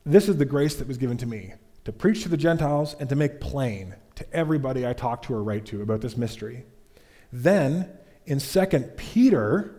[0.06, 1.54] This is the grace that was given to me
[1.86, 5.44] to preach to the Gentiles and to make plain to everybody I talk to or
[5.44, 6.66] write to about this mystery.
[7.32, 7.90] Then
[8.26, 8.66] in 2
[8.98, 9.77] Peter,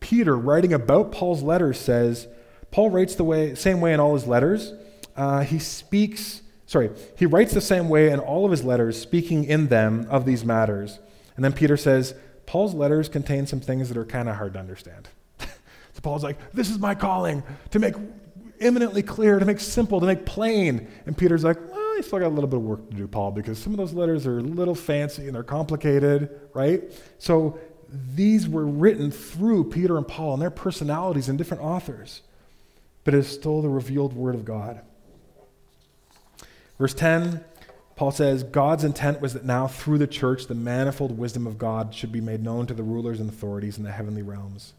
[0.00, 2.26] Peter, writing about Paul's letters, says,
[2.70, 4.72] Paul writes the way, same way in all his letters.
[5.16, 9.44] Uh, he speaks, sorry, he writes the same way in all of his letters, speaking
[9.44, 10.98] in them of these matters.
[11.36, 12.14] And then Peter says,
[12.46, 15.08] Paul's letters contain some things that are kind of hard to understand.
[15.38, 17.94] so Paul's like, This is my calling to make
[18.60, 20.88] eminently clear, to make simple, to make plain.
[21.06, 23.30] And Peter's like, Well, you still got a little bit of work to do, Paul,
[23.30, 26.82] because some of those letters are a little fancy and they're complicated, right?
[27.18, 27.58] So
[27.92, 32.22] these were written through Peter and Paul and their personalities and different authors,
[33.04, 34.80] but it is still the revealed Word of God.
[36.78, 37.44] Verse 10,
[37.96, 41.94] Paul says, God's intent was that now through the church, the manifold wisdom of God
[41.94, 44.72] should be made known to the rulers and authorities in the heavenly realms.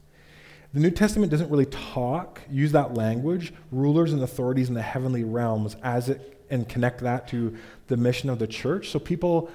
[0.74, 5.24] The New Testament doesn't really talk, use that language, rulers and authorities in the heavenly
[5.24, 7.58] realms, as it and connect that to
[7.88, 8.90] the mission of the church.
[8.90, 9.50] So people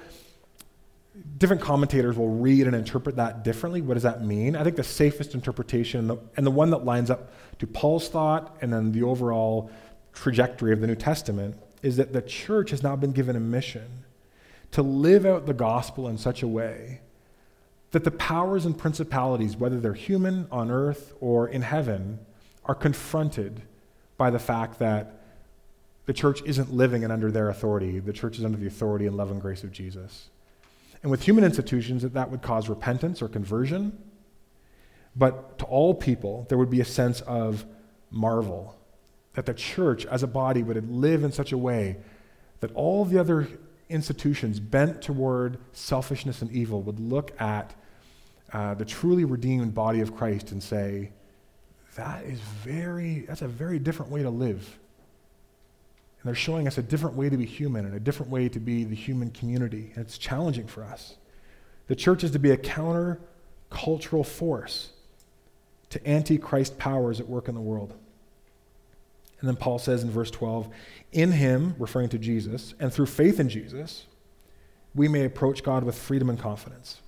[1.37, 3.81] different commentators will read and interpret that differently.
[3.81, 4.55] What does that mean?
[4.55, 8.09] I think the safest interpretation and the, and the, one that lines up to Paul's
[8.09, 9.71] thought and then the overall
[10.13, 14.03] trajectory of the New Testament is that the church has now been given a mission
[14.71, 17.01] to live out the gospel in such a way
[17.91, 22.19] that the powers and principalities, whether they're human on earth or in heaven,
[22.65, 23.61] are confronted
[24.17, 25.21] by the fact that
[26.05, 27.99] the church isn't living and under their authority.
[27.99, 30.29] The church is under the authority and love and grace of Jesus.
[31.01, 33.97] And with human institutions, that, that would cause repentance or conversion.
[35.15, 37.65] But to all people, there would be a sense of
[38.11, 38.75] marvel
[39.33, 41.97] that the church as a body would live in such a way
[42.59, 43.47] that all the other
[43.89, 47.73] institutions bent toward selfishness and evil would look at
[48.53, 51.11] uh, the truly redeemed body of Christ and say,
[51.95, 54.79] that is very, that's a very different way to live.
[56.27, 58.83] They're showing us a different way to be human and a different way to be
[58.83, 59.91] the human community.
[59.95, 61.15] And it's challenging for us.
[61.87, 63.19] The church is to be a counter
[63.69, 64.91] cultural force
[65.89, 67.93] to antichrist powers at work in the world.
[69.39, 70.67] And then Paul says in verse 12,
[71.13, 74.05] In him, referring to Jesus, and through faith in Jesus,
[74.95, 77.01] we may approach God with freedom and confidence.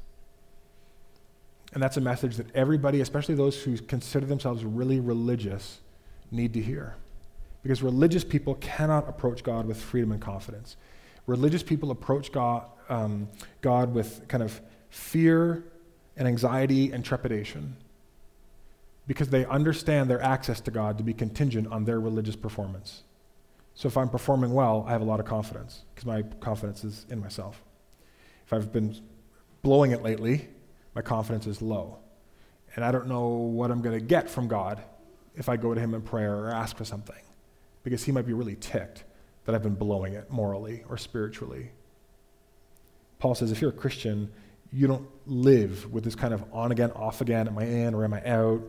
[1.73, 5.79] And that's a message that everybody, especially those who consider themselves really religious,
[6.31, 6.95] need to hear.
[7.63, 10.77] Because religious people cannot approach God with freedom and confidence.
[11.27, 13.27] Religious people approach God, um,
[13.61, 15.63] God with kind of fear
[16.17, 17.75] and anxiety and trepidation
[19.07, 23.03] because they understand their access to God to be contingent on their religious performance.
[23.73, 27.05] So if I'm performing well, I have a lot of confidence because my confidence is
[27.09, 27.63] in myself.
[28.45, 28.95] If I've been
[29.61, 30.47] blowing it lately,
[30.95, 31.97] my confidence is low.
[32.75, 34.81] And I don't know what I'm going to get from God
[35.35, 37.15] if I go to Him in prayer or ask for something
[37.89, 39.03] because he might be really ticked
[39.45, 41.71] that I've been blowing it morally or spiritually.
[43.17, 44.31] Paul says if you're a Christian,
[44.71, 48.03] you don't live with this kind of on again, off again, am I in or
[48.03, 48.61] am I out?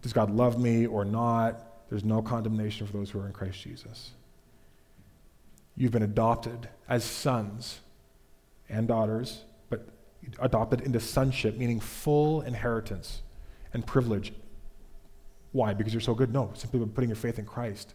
[0.00, 1.88] Does God love me or not?
[1.90, 4.12] There's no condemnation for those who are in Christ Jesus.
[5.76, 7.80] You've been adopted as sons
[8.68, 9.88] and daughters, but
[10.38, 13.22] adopted into sonship, meaning full inheritance
[13.72, 14.32] and privilege.
[15.50, 15.74] Why?
[15.74, 16.32] Because you're so good?
[16.32, 17.94] No, simply by putting your faith in Christ.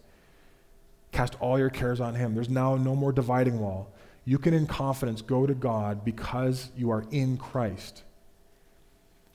[1.11, 2.33] Cast all your cares on Him.
[2.33, 3.93] There's now no more dividing wall.
[4.25, 8.03] You can, in confidence, go to God because you are in Christ.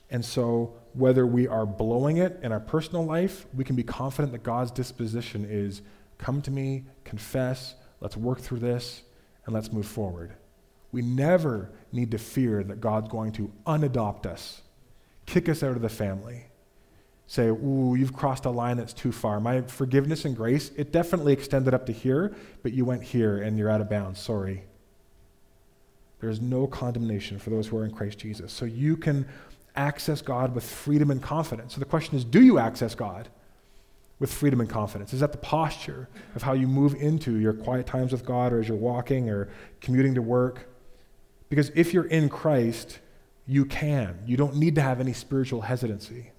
[0.09, 4.31] And so, whether we are blowing it in our personal life, we can be confident
[4.33, 5.81] that God's disposition is
[6.19, 9.01] come to me, confess, let's work through this,
[9.45, 10.33] and let's move forward.
[10.91, 14.61] We never need to fear that God's going to unadopt us,
[15.25, 16.45] kick us out of the family
[17.33, 19.39] say, Ooh, you've crossed a line that's too far.
[19.39, 23.57] My forgiveness and grace, it definitely extended up to here, but you went here and
[23.57, 24.19] you're out of bounds.
[24.19, 24.65] Sorry.
[26.19, 28.53] There's no condemnation for those who are in Christ Jesus.
[28.53, 29.25] So you can
[29.75, 31.73] access God with freedom and confidence.
[31.73, 33.29] So the question is do you access God
[34.19, 35.11] with freedom and confidence?
[35.11, 38.59] Is that the posture of how you move into your quiet times with God or
[38.59, 39.49] as you're walking or
[39.81, 40.69] commuting to work?
[41.49, 42.99] Because if you're in Christ,
[43.47, 44.19] you can.
[44.27, 46.32] You don't need to have any spiritual hesitancy.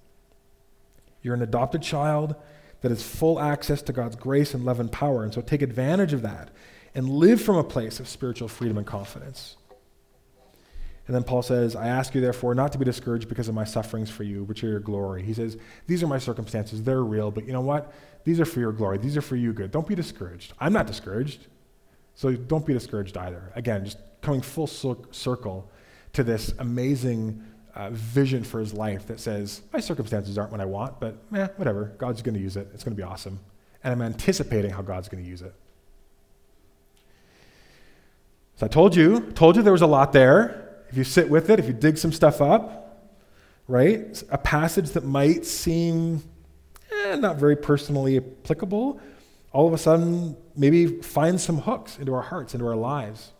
[1.25, 2.35] You're an adopted child.
[2.81, 5.23] that has full access to God's grace and love and power.
[5.23, 6.49] And so take advantage of that
[6.93, 9.55] and live from a place of spiritual freedom and confidence.
[11.07, 13.63] And then Paul says, I ask you, therefore, not to be discouraged because of my
[13.63, 15.23] sufferings for you, which are your glory.
[15.23, 15.57] He says,
[15.87, 16.83] These are my circumstances.
[16.83, 17.91] They're real, but you know what?
[18.23, 18.99] These are for your glory.
[18.99, 19.71] These are for you good.
[19.71, 20.53] Don't be discouraged.
[20.59, 21.47] I'm not discouraged.
[22.13, 23.51] So don't be discouraged either.
[23.55, 25.71] Again, just coming full circle
[26.13, 27.43] to this amazing
[27.75, 31.47] uh, vision for his life that says, My circumstances aren't what I want, but eh,
[31.57, 31.93] whatever.
[31.97, 32.69] God's going to use it.
[32.73, 33.39] It's going to be awesome.
[33.83, 35.53] And I'm anticipating how God's going to use it.
[38.55, 40.83] So I told you, told you there was a lot there.
[40.89, 43.11] If you sit with it, if you dig some stuff up,
[43.67, 44.23] right?
[44.29, 46.23] A passage that might seem
[46.91, 49.01] eh, not very personally applicable,
[49.51, 53.33] all of a sudden maybe find some hooks into our hearts, into our lives,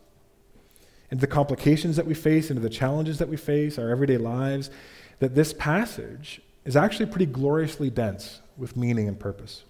[1.10, 4.70] into the complications that we face, into the challenges that we face, our everyday lives,
[5.18, 9.64] that this passage is actually pretty gloriously dense with meaning and purpose.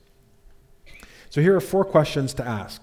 [1.30, 2.82] So here are four questions to ask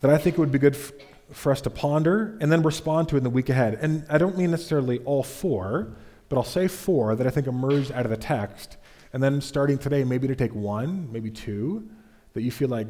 [0.00, 0.92] that I think it would be good f-
[1.30, 3.78] for us to ponder and then respond to in the week ahead.
[3.80, 5.96] And I don't mean necessarily all four,
[6.28, 8.76] but I'll say four that I think emerged out of the text.
[9.12, 11.88] And then starting today, maybe to take one, maybe two,
[12.34, 12.86] that you feel like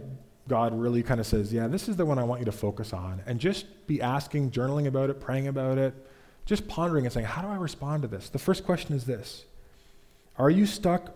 [0.48, 2.92] God really kind of says, Yeah, this is the one I want you to focus
[2.92, 3.22] on.
[3.26, 5.94] And just be asking, journaling about it, praying about it,
[6.46, 8.30] just pondering and saying, How do I respond to this?
[8.30, 9.44] The first question is this
[10.38, 11.14] Are you stuck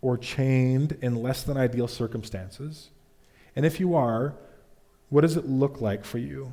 [0.00, 2.90] or chained in less than ideal circumstances?
[3.56, 4.34] And if you are,
[5.08, 6.52] what does it look like for you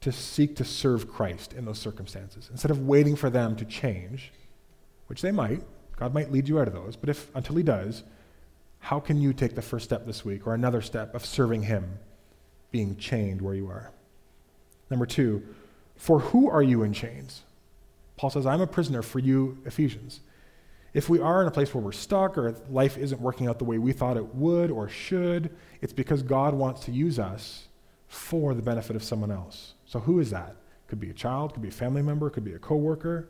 [0.00, 2.48] to seek to serve Christ in those circumstances?
[2.52, 4.30] Instead of waiting for them to change,
[5.08, 5.62] which they might,
[5.96, 8.04] God might lead you out of those, but if until He does,
[8.80, 11.98] how can you take the first step this week or another step of serving Him,
[12.70, 13.90] being chained where you are?
[14.90, 15.42] Number two,
[15.96, 17.42] for who are you in chains?
[18.16, 20.20] Paul says, I'm a prisoner for you, Ephesians.
[20.94, 23.64] If we are in a place where we're stuck or life isn't working out the
[23.64, 25.50] way we thought it would or should,
[25.80, 27.68] it's because God wants to use us
[28.08, 29.74] for the benefit of someone else.
[29.86, 30.56] So who is that?
[30.86, 33.28] Could be a child, could be a family member, could be a coworker.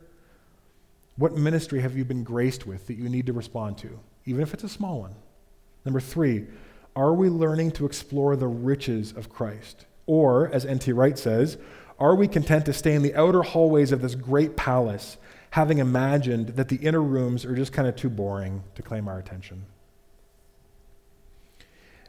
[1.17, 4.53] What ministry have you been graced with that you need to respond to, even if
[4.53, 5.15] it's a small one?
[5.85, 6.45] Number 3,
[6.95, 9.85] are we learning to explore the riches of Christ?
[10.05, 10.91] Or as N.T.
[10.91, 11.57] Wright says,
[11.99, 15.17] are we content to stay in the outer hallways of this great palace
[15.51, 19.17] having imagined that the inner rooms are just kind of too boring to claim our
[19.17, 19.65] attention.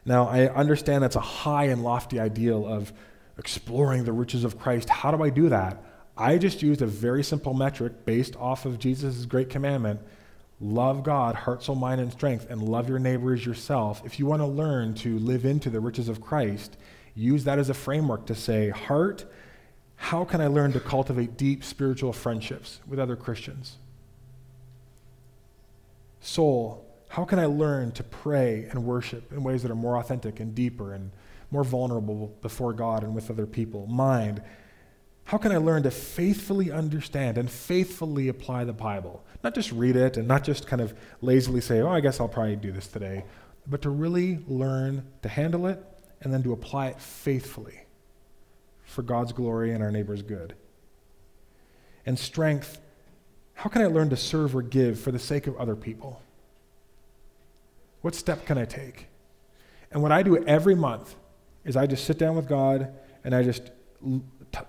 [0.05, 2.93] Now, I understand that's a high and lofty ideal of
[3.39, 4.89] exploring the riches of Christ.
[4.89, 5.83] How do I do that?
[6.17, 10.01] I just used a very simple metric based off of Jesus' great commandment
[10.61, 14.03] love God, heart, soul, mind, and strength, and love your neighbor as yourself.
[14.05, 16.77] If you want to learn to live into the riches of Christ,
[17.15, 19.25] use that as a framework to say, heart,
[19.97, 23.77] how can I learn to cultivate deep spiritual friendships with other Christians?
[26.21, 30.41] Soul, how can I learn to pray and worship in ways that are more authentic
[30.41, 31.11] and deeper and
[31.51, 33.87] more vulnerable before God and with other people?
[33.87, 34.43] Mind,
[35.31, 39.23] how can I learn to faithfully understand and faithfully apply the Bible?
[39.45, 42.27] Not just read it and not just kind of lazily say, oh, I guess I'll
[42.27, 43.23] probably do this today,
[43.65, 45.81] but to really learn to handle it
[46.21, 47.83] and then to apply it faithfully
[48.83, 50.57] for God's glory and our neighbor's good.
[52.05, 52.81] And strength,
[53.55, 56.21] how can I learn to serve or give for the sake of other people?
[58.01, 59.07] What step can I take?
[59.93, 61.15] And what I do every month
[61.65, 63.71] is I just sit down with God and I just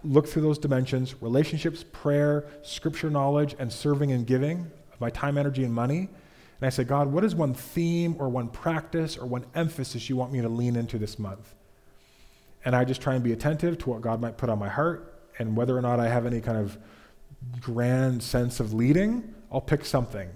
[0.03, 5.38] look through those dimensions relationships, prayer, scripture knowledge, and serving and giving of my time,
[5.38, 6.09] energy, and money.
[6.61, 10.15] And I say, God, what is one theme or one practice or one emphasis you
[10.15, 11.55] want me to lean into this month?
[12.63, 15.07] And I just try and be attentive to what God might put on my heart.
[15.39, 16.77] And whether or not I have any kind of
[17.59, 20.29] grand sense of leading, I'll pick something.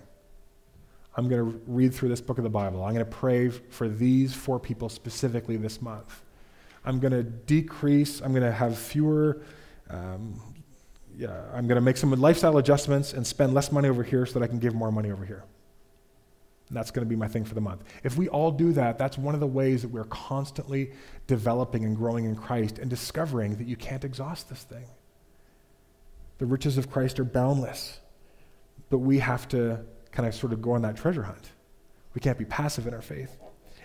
[1.16, 2.84] I'm going to read through this book of the Bible.
[2.84, 6.22] I'm going to pray for these four people specifically this month.
[6.86, 9.42] I'm going to decrease, I'm going to have fewer,
[9.90, 10.40] um,
[11.18, 14.40] yeah, I'm going to make some lifestyle adjustments and spend less money over here so
[14.40, 15.44] that I can give more money over here.
[16.70, 17.84] And that's going to be my thing for the month.
[18.04, 20.92] If we all do that, that's one of the ways that we're constantly
[21.28, 24.86] developing and growing in Christ and discovering that you can't exhaust this thing.
[26.38, 28.00] The riches of Christ are boundless,
[28.90, 29.80] but we have to
[30.12, 31.52] kind of sort of go on that treasure hunt.
[32.14, 33.38] We can't be passive in our faith.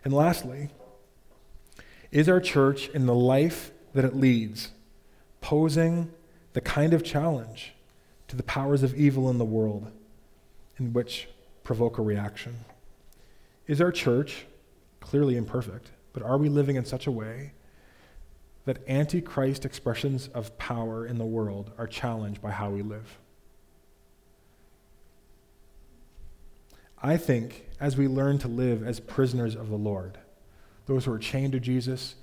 [0.04, 0.70] And lastly,
[2.12, 4.70] is our church in the life that it leads
[5.40, 6.10] posing
[6.52, 7.74] the kind of challenge
[8.28, 9.90] to the powers of evil in the world
[10.78, 11.28] in which
[11.62, 12.64] provoke a reaction?
[13.66, 14.46] Is our church
[15.00, 17.52] clearly imperfect, but are we living in such a way
[18.64, 23.18] that antichrist expressions of power in the world are challenged by how we live?
[27.02, 30.18] I think as we learn to live as prisoners of the Lord,
[30.90, 32.16] those who are chained to Jesus,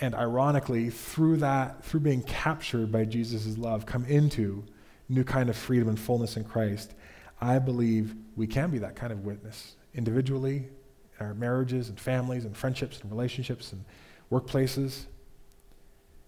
[0.00, 4.64] and ironically, through that, through being captured by Jesus' love, come into
[5.08, 6.94] new kind of freedom and fullness in Christ,
[7.40, 10.68] I believe we can be that kind of witness individually,
[11.20, 13.84] in our marriages and families and friendships and relationships and
[14.32, 15.04] workplaces.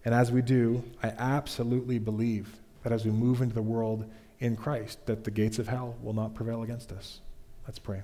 [0.05, 4.09] And as we do, I absolutely believe that as we move into the world
[4.39, 7.19] in Christ, that the gates of hell will not prevail against us.
[7.67, 8.01] Let's pray.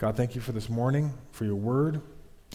[0.00, 2.00] God, thank you for this morning, for your word,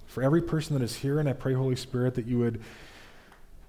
[0.07, 2.59] for every person that is here, and I pray, Holy Spirit, that you would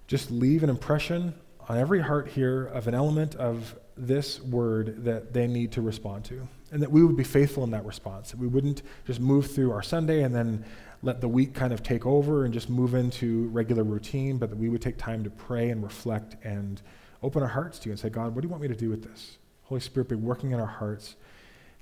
[0.06, 1.34] just leave an impression
[1.68, 6.24] on every heart here of an element of this word that they need to respond
[6.24, 6.48] to.
[6.72, 8.30] And that we would be faithful in that response.
[8.30, 10.64] That we wouldn't just move through our Sunday and then
[11.02, 14.56] let the week kind of take over and just move into regular routine, but that
[14.58, 16.80] we would take time to pray and reflect and
[17.22, 18.88] open our hearts to you and say, God, what do you want me to do
[18.88, 19.36] with this?
[19.64, 21.16] Holy Spirit, be working in our hearts.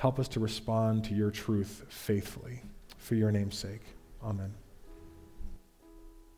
[0.05, 2.61] Help us to respond to your truth faithfully.
[2.99, 3.81] For your name's sake.
[4.23, 4.53] Amen.